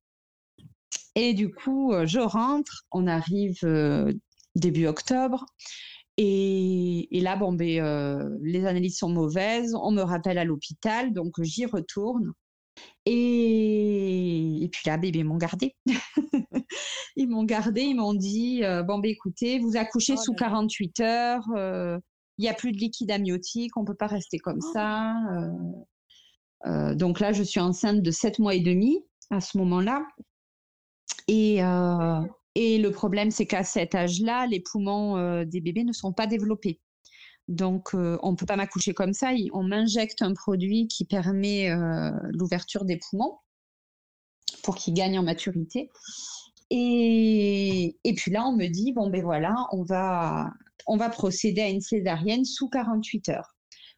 [1.14, 4.12] Et du coup, euh, je rentre, on arrive euh,
[4.54, 5.46] début octobre.
[6.16, 11.12] Et, et là, bon, ben, euh, les analyses sont mauvaises, on me rappelle à l'hôpital,
[11.12, 12.32] donc j'y retourne.
[13.12, 15.74] Et, et puis là, bébé, ils m'ont gardé.
[17.16, 20.46] ils m'ont gardé, ils m'ont dit euh, bon, ben, écoutez, vous accouchez Oh sous là
[20.46, 20.46] là.
[20.50, 21.98] 48 heures, euh,
[22.38, 24.72] il n'y a plus de liquide amniotique, on ne peut pas rester comme Oh.
[24.72, 25.12] ça.
[26.66, 26.94] euh.
[26.94, 30.06] Donc là, je suis enceinte de 7 mois et demi à ce moment-là.
[31.26, 31.58] Et,
[32.54, 36.80] et le problème, c'est qu'à cet âge-là, les poumons des bébés ne sont pas développés.
[37.50, 39.32] Donc, euh, on ne peut pas m'accoucher comme ça.
[39.52, 43.38] On m'injecte un produit qui permet euh, l'ouverture des poumons
[44.62, 45.90] pour qu'ils gagnent en maturité.
[46.70, 50.48] Et, puis là, on me dit, bon, ben voilà, on va,
[50.86, 53.56] on va procéder à une césarienne sous 48 heures.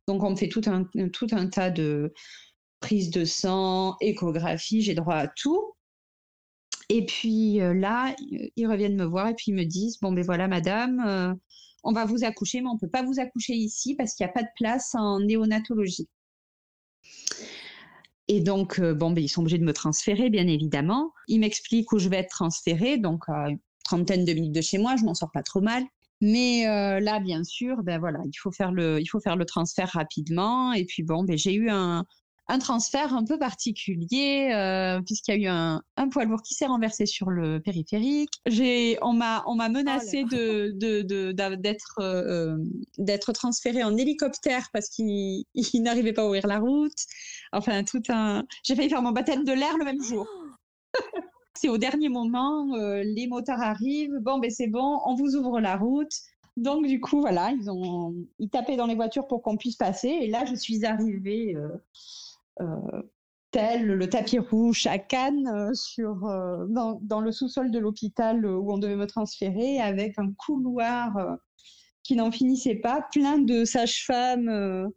[0.08, 2.14] Donc, on me fait tout un, tout un tas de
[2.80, 5.74] prises de sang, échographie, j'ai droit à tout.
[6.88, 8.14] Et puis euh, là,
[8.56, 11.38] ils reviennent me voir et puis ils me disent, bon, ben voilà, madame,
[11.82, 14.30] on va vous accoucher, mais on ne peut pas vous accoucher ici parce qu'il n'y
[14.30, 16.08] a pas de place en néonatologie.
[18.28, 21.12] Et donc, euh, bon, ben, ils sont obligés de me transférer, bien évidemment.
[21.28, 24.78] Ils m'expliquent où je vais être transférée, donc à une trentaine de minutes de chez
[24.78, 25.84] moi, je m'en sors pas trop mal.
[26.20, 29.44] Mais euh, là, bien sûr, ben voilà, il faut faire le, il faut faire le
[29.44, 30.72] transfert rapidement.
[30.72, 32.04] Et puis bon, ben, j'ai eu un,
[32.52, 36.52] un transfert un peu particulier euh, puisqu'il y a eu un, un, poids lourd qui
[36.52, 38.34] s'est renversé sur le périphérique.
[38.44, 42.58] J'ai, on m'a, on m'a menacé oh de, de, de, d'être, euh,
[42.98, 46.92] d'être transféré en hélicoptère parce qu'il, il n'arrivait pas à ouvrir la route.
[47.52, 48.44] Enfin, tout un.
[48.64, 50.26] J'ai failli faire mon baptême de l'air le même jour.
[51.54, 54.18] c'est au dernier moment, euh, les motards arrivent.
[54.20, 56.12] Bon, ben c'est bon, on vous ouvre la route.
[56.58, 60.08] Donc du coup, voilà, ils ont, ils tapaient dans les voitures pour qu'on puisse passer.
[60.08, 61.70] Et là, je suis arrivée euh,
[63.52, 68.44] tel le tapis rouge à Cannes, euh, sur, euh, dans, dans, le sous-sol de l'hôpital
[68.44, 71.36] où on devait me transférer, avec un couloir euh,
[72.02, 74.88] qui n'en finissait pas, plein de sages-femmes euh,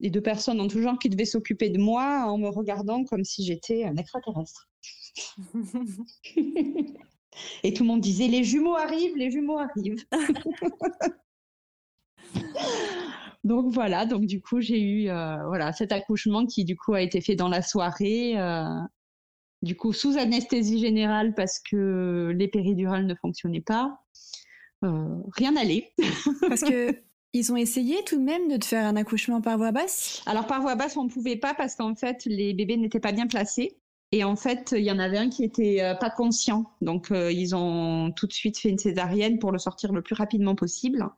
[0.00, 3.24] et de personnes en tout genre qui devaient s'occuper de moi en me regardant comme
[3.24, 4.68] si j'étais un extraterrestre.
[7.62, 10.04] Et tout le monde disait les jumeaux arrivent, les jumeaux arrivent.
[13.44, 17.02] donc voilà, donc du coup j'ai eu euh, voilà cet accouchement qui du coup a
[17.02, 18.78] été fait dans la soirée, euh,
[19.62, 23.98] du coup sous anesthésie générale parce que les péridurales ne fonctionnaient pas.
[24.84, 25.92] Euh, rien n'allait.
[26.48, 26.96] parce que
[27.32, 30.22] ils ont essayé tout de même de te faire un accouchement par voie basse?
[30.26, 33.12] Alors par voie basse on ne pouvait pas parce qu'en fait les bébés n'étaient pas
[33.12, 33.76] bien placés.
[34.14, 36.70] Et en fait, il y en avait un qui était pas conscient.
[36.82, 40.54] Donc, ils ont tout de suite fait une césarienne pour le sortir le plus rapidement
[40.54, 41.08] possible.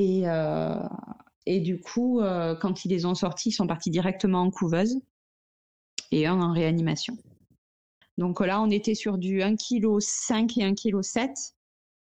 [0.00, 0.82] Et, euh,
[1.44, 4.98] et du coup, euh, quand ils les ont sortis, ils sont partis directement en couveuse
[6.10, 7.18] et un en réanimation.
[8.16, 11.34] Donc là, on était sur du 1,5 kg et 1,7 kg.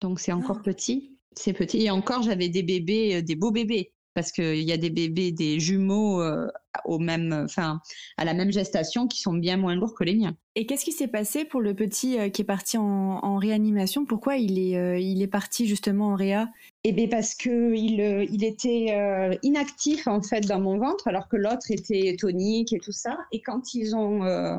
[0.01, 0.63] Donc, c'est encore oh.
[0.63, 1.19] petit.
[1.36, 1.84] C'est petit.
[1.84, 5.60] Et encore, j'avais des bébés, des beaux bébés parce qu'il y a des bébés, des
[5.60, 6.47] jumeaux euh,
[6.86, 7.79] au même, enfin,
[8.17, 10.36] à la même gestation qui sont bien moins lourds que les miens.
[10.55, 14.05] Et qu'est-ce qui s'est passé pour le petit euh, qui est parti en, en réanimation?
[14.05, 16.49] Pourquoi il est, euh, il est parti justement en réa?
[16.83, 21.07] Eh bien parce que il, euh, il était euh, inactif en fait dans mon ventre,
[21.07, 23.17] alors que l'autre était tonique et tout ça.
[23.31, 24.57] Et quand ils ont, euh,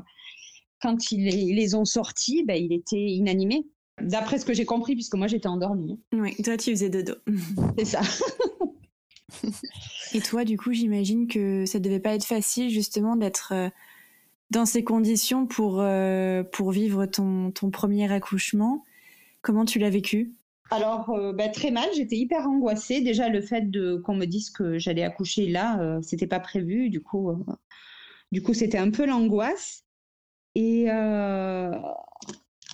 [0.80, 3.66] quand ils les, ils les ont sortis, ben, il était inanimé.
[4.00, 6.00] D'après ce que j'ai compris, puisque moi j'étais endormie.
[6.12, 7.14] Oui, toi tu faisais dodo.
[7.78, 8.00] C'est ça.
[10.14, 13.68] Et toi, du coup, j'imagine que ça devait pas être facile justement d'être euh,
[14.50, 18.84] dans ces conditions pour, euh, pour vivre ton, ton premier accouchement.
[19.42, 20.32] Comment tu l'as vécu?
[20.70, 23.00] Alors, euh, bah, très mal, j'étais hyper angoissée.
[23.00, 23.64] Déjà, le fait
[24.04, 26.88] qu'on me dise que j'allais accoucher là, euh, c'était pas prévu.
[26.88, 27.30] Du coup,
[28.32, 29.84] du coup, c'était un peu l'angoisse.
[30.54, 30.86] Et,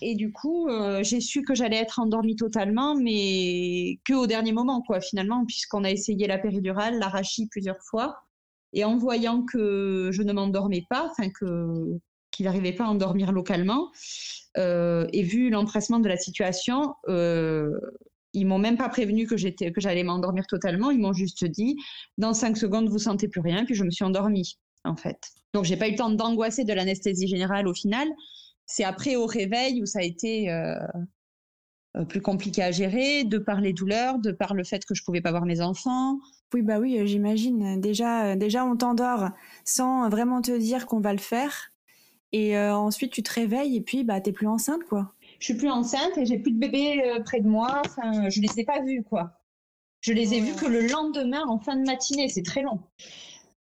[0.00, 4.52] et du coup, euh, j'ai su que j'allais être endormie totalement, mais que au dernier
[4.52, 8.16] moment, quoi, finalement, puisqu'on a essayé la péridurale, l'arachie plusieurs fois,
[8.72, 11.98] et en voyant que je ne m'endormais pas, enfin que
[12.30, 13.90] qu'il n'arrivait pas à endormir localement,
[14.56, 17.70] euh, et vu l'empressement de la situation, euh,
[18.32, 20.90] ils m'ont même pas prévenu que j'étais que j'allais m'endormir totalement.
[20.90, 21.76] Ils m'ont juste dit,
[22.18, 25.18] dans cinq secondes, vous sentez plus rien, puis je me suis endormie, en fait.
[25.52, 28.08] Donc j'ai pas eu le temps d'angoisser de l'anesthésie générale au final.
[28.70, 30.78] C'est après au réveil où ça a été euh,
[32.08, 35.20] plus compliqué à gérer, de par les douleurs, de par le fait que je pouvais
[35.20, 36.20] pas voir mes enfants.
[36.54, 37.80] Oui, bah oui, j'imagine.
[37.80, 39.30] Déjà, déjà, on t'endort
[39.64, 41.72] sans vraiment te dire qu'on va le faire.
[42.30, 45.14] Et euh, ensuite, tu te réveilles et puis, bah, t'es plus enceinte, quoi.
[45.40, 47.82] Je suis plus enceinte et j'ai plus de bébés euh, près de moi.
[47.84, 49.40] Enfin, je les ai pas vus, quoi.
[50.00, 52.28] Je les ai vus que le lendemain, en fin de matinée.
[52.28, 52.78] C'est très long.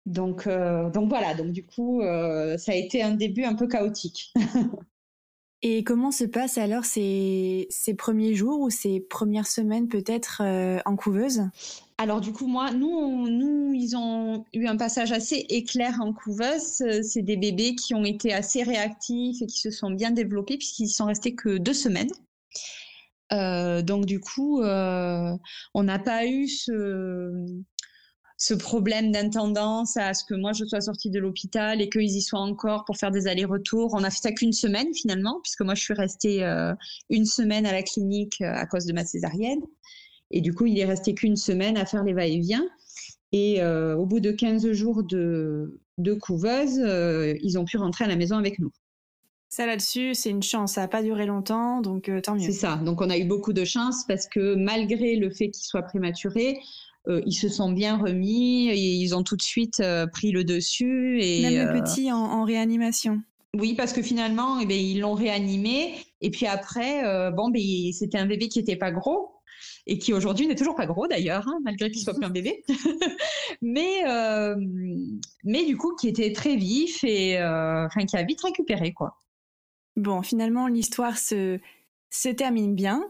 [0.06, 1.34] Donc, euh, donc voilà.
[1.34, 4.32] Donc du coup, euh, ça a été un début un peu chaotique.
[5.62, 10.78] Et comment se passent alors ces, ces premiers jours ou ces premières semaines peut-être euh,
[10.86, 11.42] en couveuse?
[11.98, 16.82] Alors du coup, moi, nous, nous, ils ont eu un passage assez éclair en couveuse.
[17.02, 20.88] C'est des bébés qui ont été assez réactifs et qui se sont bien développés puisqu'ils
[20.88, 22.10] sont restés que deux semaines.
[23.32, 25.36] Euh, donc du coup, euh,
[25.74, 27.46] on n'a pas eu ce,
[28.40, 32.22] ce problème d'intendance à ce que moi je sois sortie de l'hôpital et qu'ils y
[32.22, 33.92] soient encore pour faire des allers-retours.
[33.92, 36.72] On a fait ça qu'une semaine finalement, puisque moi je suis restée euh,
[37.10, 39.60] une semaine à la clinique euh, à cause de ma césarienne.
[40.30, 42.66] Et du coup, il est resté qu'une semaine à faire les va-et-vient.
[43.32, 48.04] Et euh, au bout de 15 jours de, de couveuse, euh, ils ont pu rentrer
[48.04, 48.72] à la maison avec nous.
[49.50, 50.74] Ça là-dessus, c'est une chance.
[50.74, 52.40] Ça n'a pas duré longtemps, donc euh, tant mieux.
[52.40, 52.76] C'est ça.
[52.76, 56.60] Donc on a eu beaucoup de chance parce que malgré le fait qu'ils soient prématurés,
[57.08, 60.44] euh, ils se sont bien remis et ils ont tout de suite euh, pris le
[60.44, 61.18] dessus.
[61.22, 63.22] Et, Même le euh, petit en, en réanimation.
[63.58, 65.94] Oui, parce que finalement, eh ils l'ont réanimé.
[66.20, 67.60] Et puis après, euh, bon, ben,
[67.92, 69.32] c'était un bébé qui était pas gros
[69.86, 72.62] et qui aujourd'hui n'est toujours pas gros d'ailleurs, hein, malgré qu'il soit plus un bébé.
[73.62, 74.54] mais, euh,
[75.44, 79.16] mais du coup, qui était très vif et euh, enfin, qui a vite récupéré, quoi.
[79.96, 81.58] Bon, finalement, l'histoire se,
[82.10, 83.04] se termine bien.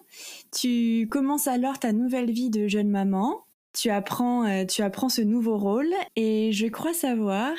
[0.53, 3.45] Tu commences alors ta nouvelle vie de jeune maman.
[3.73, 7.55] Tu apprends, euh, tu apprends ce nouveau rôle et je crois savoir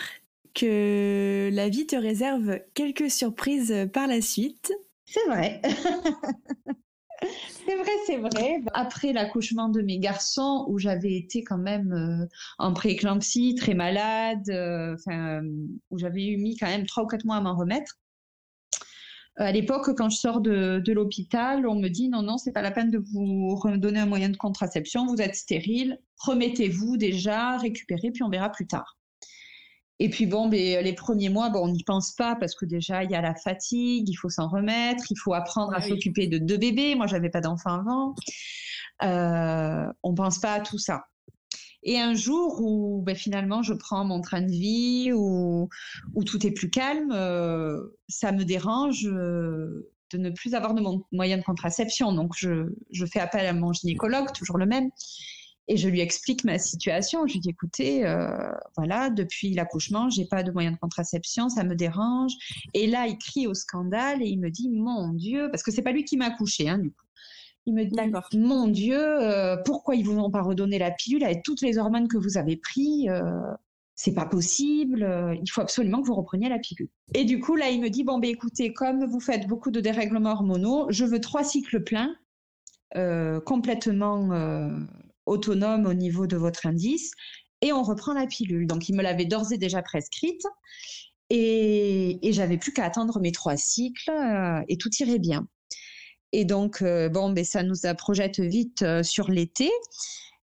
[0.53, 4.73] que la vie te réserve quelques surprises par la suite.
[5.05, 5.61] C'est vrai.
[7.65, 8.61] C'est vrai, c'est vrai.
[8.73, 14.49] Après l'accouchement de mes garçons, où j'avais été quand même euh, en prééclampsie, très malade,
[14.49, 14.95] euh,
[15.91, 17.99] où j'avais eu mis quand même trois ou quatre mois à m'en remettre.
[19.41, 22.51] Euh, à l'époque, quand je sors de, de l'hôpital, on me dit non, non, c'est
[22.51, 27.57] pas la peine de vous redonner un moyen de contraception, vous êtes stérile, remettez-vous déjà,
[27.57, 28.97] récupérez, puis on verra plus tard.
[29.99, 33.03] Et puis bon, mais les premiers mois, bon, on n'y pense pas parce que déjà
[33.03, 35.89] il y a la fatigue, il faut s'en remettre, il faut apprendre à oui.
[35.89, 36.95] s'occuper de deux bébés.
[36.95, 38.15] Moi, j'avais pas d'enfant avant.
[39.03, 41.03] Euh, on pense pas à tout ça.
[41.83, 45.69] Et un jour où ben, finalement je prends mon train de vie, où,
[46.25, 51.03] tout est plus calme, euh, ça me dérange euh, de ne plus avoir de mon
[51.11, 52.13] moyen de contraception.
[52.13, 54.89] Donc je, je fais appel à mon gynécologue, toujours le même,
[55.67, 57.25] et je lui explique ma situation.
[57.27, 61.63] Je lui dis écoutez, euh, voilà, depuis l'accouchement, j'ai pas de moyen de contraception, ça
[61.63, 62.33] me dérange.
[62.73, 65.81] Et là, il crie au scandale et il me dit mon Dieu, parce que c'est
[65.81, 67.05] pas lui qui m'a accouché, hein, du coup.
[67.65, 68.27] Il me dit D'accord.
[68.33, 72.07] mon Dieu, euh, pourquoi ils vous ont pas redonné la pilule avec toutes les hormones
[72.07, 73.23] que vous avez pris euh,
[73.93, 76.89] c'est pas possible, euh, il faut absolument que vous repreniez la pilule.
[77.13, 79.79] Et du coup, là, il me dit, bon, ben écoutez, comme vous faites beaucoup de
[79.79, 82.15] dérèglements hormonaux, je veux trois cycles pleins,
[83.45, 84.27] complètement
[85.27, 87.11] autonomes au niveau de votre indice,
[87.61, 88.65] et on reprend la pilule.
[88.65, 90.41] Donc, il me l'avait d'ores et déjà prescrite,
[91.29, 94.11] et, et j'avais plus qu'à attendre mes trois cycles,
[94.67, 95.47] et tout irait bien.
[96.31, 99.69] Et donc, euh, bon, ben, ça nous a projette vite euh, sur l'été.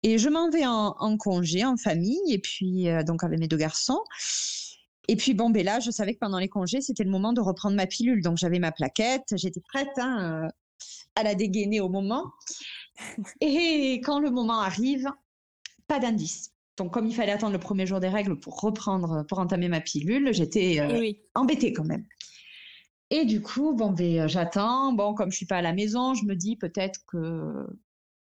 [0.03, 3.49] Et je m'en vais en, en congé, en famille, et puis euh, donc avec mes
[3.49, 4.01] deux garçons.
[5.09, 7.41] Et puis bon, ben là, je savais que pendant les congés, c'était le moment de
[7.41, 8.23] reprendre ma pilule.
[8.23, 10.49] Donc j'avais ma plaquette, j'étais prête hein,
[11.17, 12.31] à la dégainer au moment.
[13.41, 15.11] Et quand le moment arrive,
[15.87, 16.53] pas d'indice.
[16.77, 19.81] Donc comme il fallait attendre le premier jour des règles pour reprendre, pour entamer ma
[19.81, 21.21] pilule, j'étais euh, oui.
[21.35, 22.07] embêtée quand même.
[23.11, 24.93] Et du coup, bon, ben, euh, j'attends.
[24.93, 27.67] Bon, comme je suis pas à la maison, je me dis peut-être que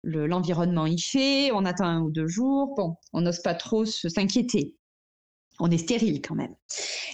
[0.02, 1.52] le- l'environnement y fait.
[1.52, 2.74] On attend un ou deux jours.
[2.76, 4.76] Bon, on n'ose pas trop s'inquiéter.
[5.60, 6.54] On est stérile quand même.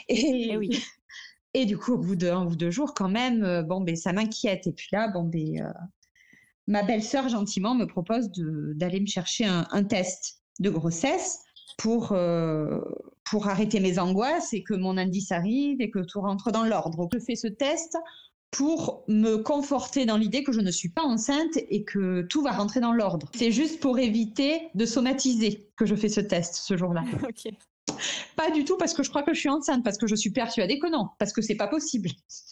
[0.09, 0.71] Et, Eh oui.
[1.55, 4.13] et du coup, au bout d'un ou deux jours, quand même, euh, bon, ben, ça
[4.13, 4.67] m'inquiète.
[4.69, 5.73] Et puis là, bon, ben, euh,
[6.67, 11.39] ma belle-sœur gentiment me propose d'aller me chercher un, un test de grossesse
[11.79, 12.81] pour, euh,
[13.33, 17.09] pour arrêter mes angoisses et que mon indice arrive et que tout rentre dans l'ordre.
[17.15, 17.97] Je fais ce test
[18.51, 22.53] pour me conforter dans l'idée que je ne suis pas enceinte et que tout va
[22.53, 23.31] rentrer dans l'ordre.
[23.35, 27.05] C'est juste pour éviter de somatiser que je fais ce test ce jour-là.
[28.37, 30.31] Pas du tout parce que je crois que je suis enceinte, parce que je suis
[30.31, 32.11] persuadée que non, parce que c'est pas possible.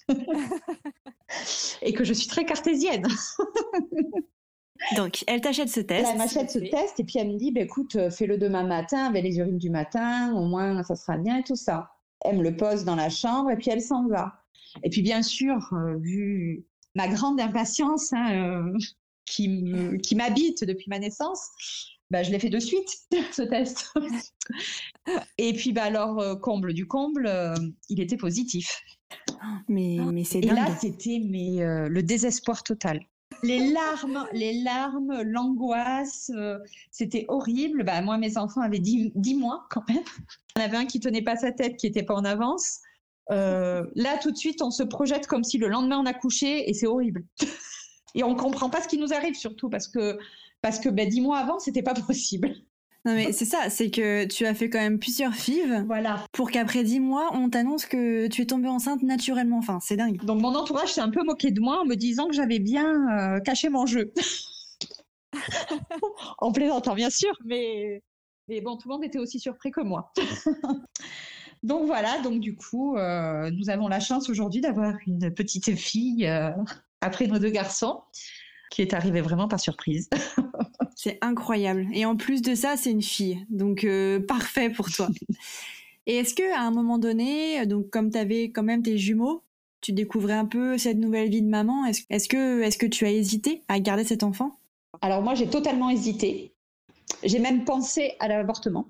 [1.83, 3.07] et que je suis très cartésienne.
[4.97, 6.09] Donc, elle t'achète ce test.
[6.11, 9.05] Elle m'achète ce test et puis elle me dit bah, écoute, euh, fais-le demain matin
[9.05, 11.91] avec les urines du matin, au moins ça sera bien et tout ça.
[12.25, 14.41] Elle me le pose dans la chambre et puis elle s'en va.
[14.83, 16.65] Et puis bien sûr, euh, vu
[16.95, 18.79] ma grande impatience hein, euh,
[19.27, 21.41] qui m'habite depuis ma naissance,
[22.11, 22.89] bah, je l'ai fait de suite,
[23.33, 23.93] ce test.
[25.39, 27.55] et puis bah, alors, comble du comble, euh,
[27.89, 28.81] il était positif.
[29.69, 30.57] Mais, mais c'est Et dingue.
[30.57, 33.01] là, c'était mais, le désespoir total.
[33.43, 36.59] Les larmes, les larmes, l'angoisse, euh,
[36.91, 37.85] c'était horrible.
[37.85, 40.05] Bah, moi, mes enfants avaient 10, 10 mois quand même.
[40.57, 42.81] Il y en avait un qui tenait pas sa tête, qui était pas en avance.
[43.31, 46.69] Euh, là, tout de suite, on se projette comme si le lendemain on a couché
[46.69, 47.25] et c'est horrible.
[48.17, 50.19] Et on comprend pas ce qui nous arrive surtout parce que
[50.63, 52.55] parce que bah, 10 mois avant, c'était pas possible.
[53.07, 56.25] Non, mais c'est ça, c'est que tu as fait quand même plusieurs fives Voilà.
[56.33, 59.57] pour qu'après 10 mois, on t'annonce que tu es tombée enceinte naturellement.
[59.59, 60.23] Enfin, c'est dingue.
[60.25, 63.37] Donc mon entourage s'est un peu moqué de moi en me disant que j'avais bien
[63.37, 64.13] euh, caché mon jeu.
[66.39, 68.03] en plaisantant bien sûr, mais,
[68.49, 70.13] mais bon, tout le monde était aussi surpris que moi.
[71.63, 76.27] donc voilà, donc du coup, euh, nous avons la chance aujourd'hui d'avoir une petite fille
[76.27, 76.51] euh,
[77.01, 78.03] après nos deux garçons
[78.71, 80.09] qui est arrivée vraiment par surprise.
[80.97, 81.89] C'est incroyable.
[81.93, 83.47] Et en plus de ça, c'est une fille.
[83.49, 85.09] Donc, euh, parfait pour toi.
[86.07, 89.43] Et est-ce que à un moment donné, donc comme tu avais quand même tes jumeaux,
[89.81, 93.11] tu découvrais un peu cette nouvelle vie de maman, est-ce que, est que tu as
[93.11, 94.59] hésité à garder cet enfant?
[95.01, 96.53] Alors moi, j'ai totalement hésité.
[97.23, 98.87] J'ai même pensé à l'avortement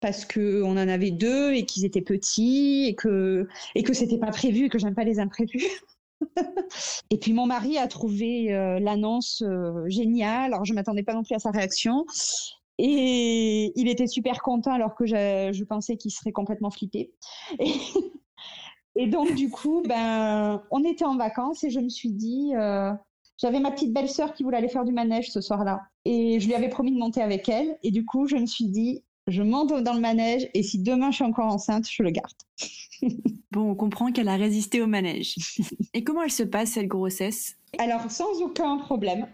[0.00, 4.18] parce que on en avait deux et qu'ils étaient petits et que et que c'était
[4.18, 5.64] pas prévu et que j'aime pas les imprévus.
[7.10, 10.52] et puis mon mari a trouvé euh, l'annonce euh, géniale.
[10.52, 12.04] Alors je m'attendais pas non plus à sa réaction.
[12.78, 17.12] Et il était super content alors que je, pensais qu'il serait complètement flippé.
[17.58, 17.72] Et,
[18.94, 22.92] et donc du coup, ben, on était en vacances et je me suis dit, euh,
[23.36, 25.82] j'avais ma petite belle-sœur qui voulait aller faire du manège ce soir-là.
[26.04, 27.78] Et je lui avais promis de monter avec elle.
[27.82, 31.10] Et du coup, je me suis dit, je monte dans le manège et si demain
[31.10, 32.32] je suis encore enceinte, je le garde.
[33.52, 35.36] bon, on comprend qu'elle a résisté au manège.
[35.94, 37.56] et comment elle se passe cette grossesse?
[37.78, 39.26] Alors, sans aucun problème.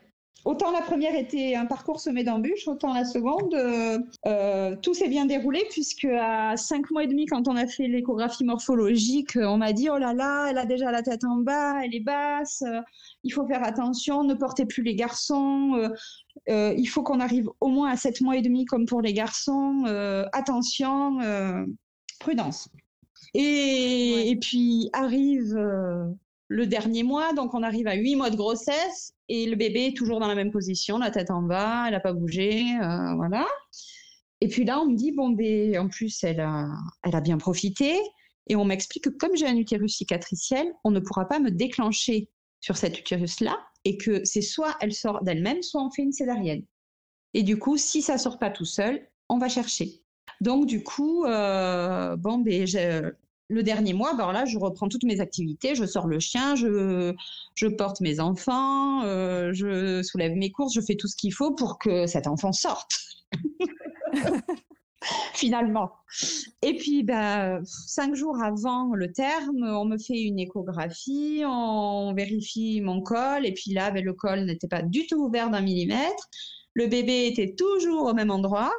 [0.44, 5.08] Autant la première était un parcours semé d'embûches, autant la seconde, euh, euh, tout s'est
[5.08, 9.56] bien déroulé puisque à cinq mois et demi, quand on a fait l'échographie morphologique, on
[9.56, 12.62] m'a dit oh là là, elle a déjà la tête en bas, elle est basse,
[12.66, 12.82] euh,
[13.22, 15.80] il faut faire attention, ne portez plus les garçons,
[16.46, 19.84] il faut qu'on arrive au moins à sept mois et demi comme pour les garçons,
[20.32, 21.18] attention,
[22.20, 22.68] prudence.
[23.34, 25.56] Et, et, puis arrive
[26.48, 29.96] le dernier mois, donc on arrive à huit mois de grossesse et le bébé est
[29.96, 33.46] toujours dans la même position, la tête en bas, elle n'a pas bougé, euh, voilà.
[34.40, 36.68] Et puis là, on me dit, bon, ben, en plus, elle a,
[37.02, 37.96] elle a bien profité.
[38.46, 42.28] Et on m'explique que comme j'ai un utérus cicatriciel, on ne pourra pas me déclencher
[42.60, 46.64] sur cet utérus-là et que c'est soit elle sort d'elle-même, soit on fait une césarienne.
[47.34, 50.02] Et du coup, si ça sort pas tout seul, on va chercher.
[50.40, 52.66] Donc du coup, euh, bon, ben,
[53.48, 57.14] le dernier mois, ben là, je reprends toutes mes activités, je sors le chien, je,
[57.76, 61.78] porte mes enfants, euh, je soulève mes courses, je fais tout ce qu'il faut pour
[61.78, 62.92] que cet enfant sorte.
[65.34, 65.92] Finalement.
[66.62, 72.80] Et puis, ben, cinq jours avant le terme, on me fait une échographie, on vérifie
[72.80, 76.28] mon col, et puis là, ben, le col n'était pas du tout ouvert d'un millimètre.
[76.74, 78.72] Le bébé était toujours au même endroit.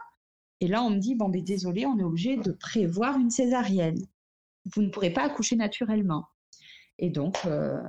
[0.62, 4.06] Et là, on me dit, bon, ben, désolé, on est obligé de prévoir une césarienne
[4.74, 6.26] vous ne pourrez pas accoucher naturellement.
[6.98, 7.82] Et donc, euh,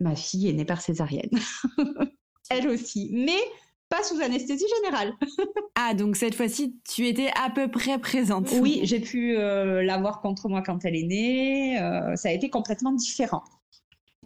[0.00, 1.30] ma fille est née par césarienne.
[2.50, 3.40] Elle aussi, mais
[3.88, 5.14] pas sous anesthésie générale.
[5.74, 8.50] ah, donc cette fois-ci, tu étais à peu près présente.
[8.60, 11.80] Oui, j'ai pu euh, la voir contre moi quand elle est née.
[11.80, 13.42] Euh, ça a été complètement différent.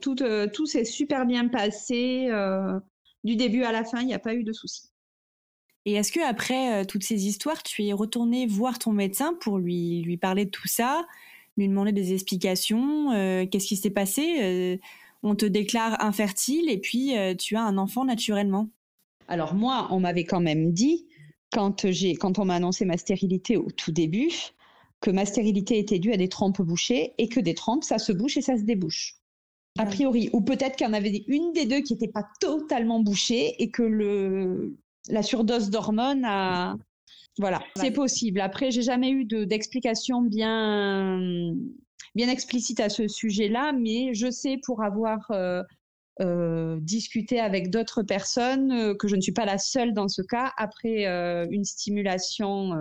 [0.01, 0.17] Tout,
[0.53, 2.29] tout s'est super bien passé.
[3.23, 4.91] du début à la fin, il n'y a pas eu de soucis.
[5.85, 10.03] Et est-ce que après toutes ces histoires, tu es retournée voir ton médecin pour lui,
[10.03, 11.05] lui parler de tout ça
[11.57, 13.13] lui demander des explications.
[13.13, 14.77] Euh, qu'est-ce qui s'est passé euh,
[15.23, 18.69] On te déclare infertile et puis euh, tu as un enfant naturellement.
[19.33, 21.07] Alors moi, on m'avait quand même dit,
[21.51, 24.31] quand, j'ai, quand on m'a annoncé ma stérilité au tout début,
[25.01, 28.13] que ma stérilité était due à des trompes bouchées et que des trompes, ça se
[28.13, 29.15] bouche et ça se débouche.
[29.79, 30.29] A priori.
[30.35, 33.71] Ou peut-être qu'il y en avait une des deux qui n'était pas totalement bouchée et
[33.71, 34.77] que le,
[35.09, 36.77] la surdose d'hormones a,
[37.39, 38.39] voilà, c'est possible.
[38.39, 41.55] Après, j'ai jamais eu d'explication bien,
[42.15, 45.63] bien explicite à ce sujet-là, mais je sais pour avoir euh,
[46.21, 50.23] euh, discuté avec d'autres personnes euh, que je ne suis pas la seule dans ce
[50.23, 50.53] cas.
[50.57, 51.05] Après
[51.51, 52.73] une stimulation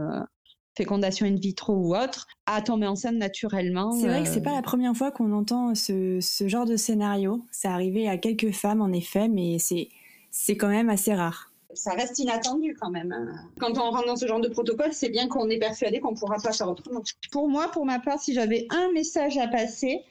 [0.76, 3.92] fécondation in vitro ou autre, à tomber enceinte naturellement.
[3.92, 7.46] C'est vrai que c'est pas la première fois qu'on entend ce, ce, genre de scénario.
[7.52, 9.90] Ça arrivé à quelques femmes en effet, mais c'est
[10.32, 13.12] c'est quand même assez rare ça reste inattendu quand même.
[13.12, 13.34] Hein.
[13.60, 16.18] Quand on rentre dans ce genre de protocole, c'est bien qu'on est persuadé qu'on ne
[16.18, 17.02] pourra pas faire autrement.
[17.32, 20.02] Pour moi, pour ma part, si j'avais un message à passer,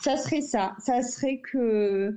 [0.00, 0.74] ça serait ça.
[0.78, 2.16] Ça serait que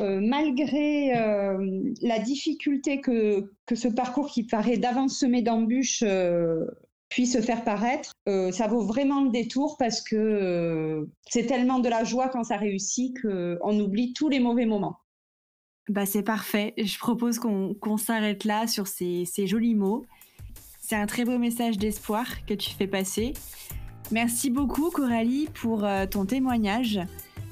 [0.00, 6.64] euh, malgré euh, la difficulté que, ce parcours qui paraît d'avance semé d'embûches euh,
[7.08, 12.28] puisse faire paraître, ça vaut vraiment le détour parce que c'est tellement de la joie
[12.28, 14.96] quand ça réussit qu'on oublie tous les mauvais moments.
[15.88, 16.74] Bah c'est parfait.
[16.76, 20.04] Je propose qu'on s'arrête là sur ces, jolis mots.
[20.82, 23.32] C'est un très beau message d'espoir que tu fais passer.
[24.10, 27.00] Merci beaucoup Coralie pour ton témoignage.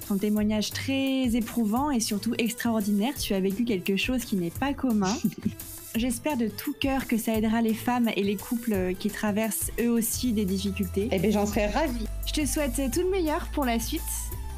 [0.09, 3.15] Ton témoignage très éprouvant et surtout extraordinaire.
[3.19, 5.15] Tu as vécu quelque chose qui n'est pas commun.
[5.97, 9.91] J'espère de tout cœur que ça aidera les femmes et les couples qui traversent eux
[9.91, 11.09] aussi des difficultés.
[11.11, 12.07] Eh bien, j'en serais ravie.
[12.27, 14.03] Je te souhaite tout le meilleur pour la suite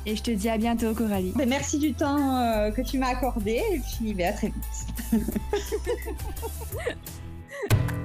[0.04, 1.32] et je te dis à bientôt, Coralie.
[1.36, 5.24] Ben, merci du temps euh, que tu m'as accordé et puis ben, à très vite.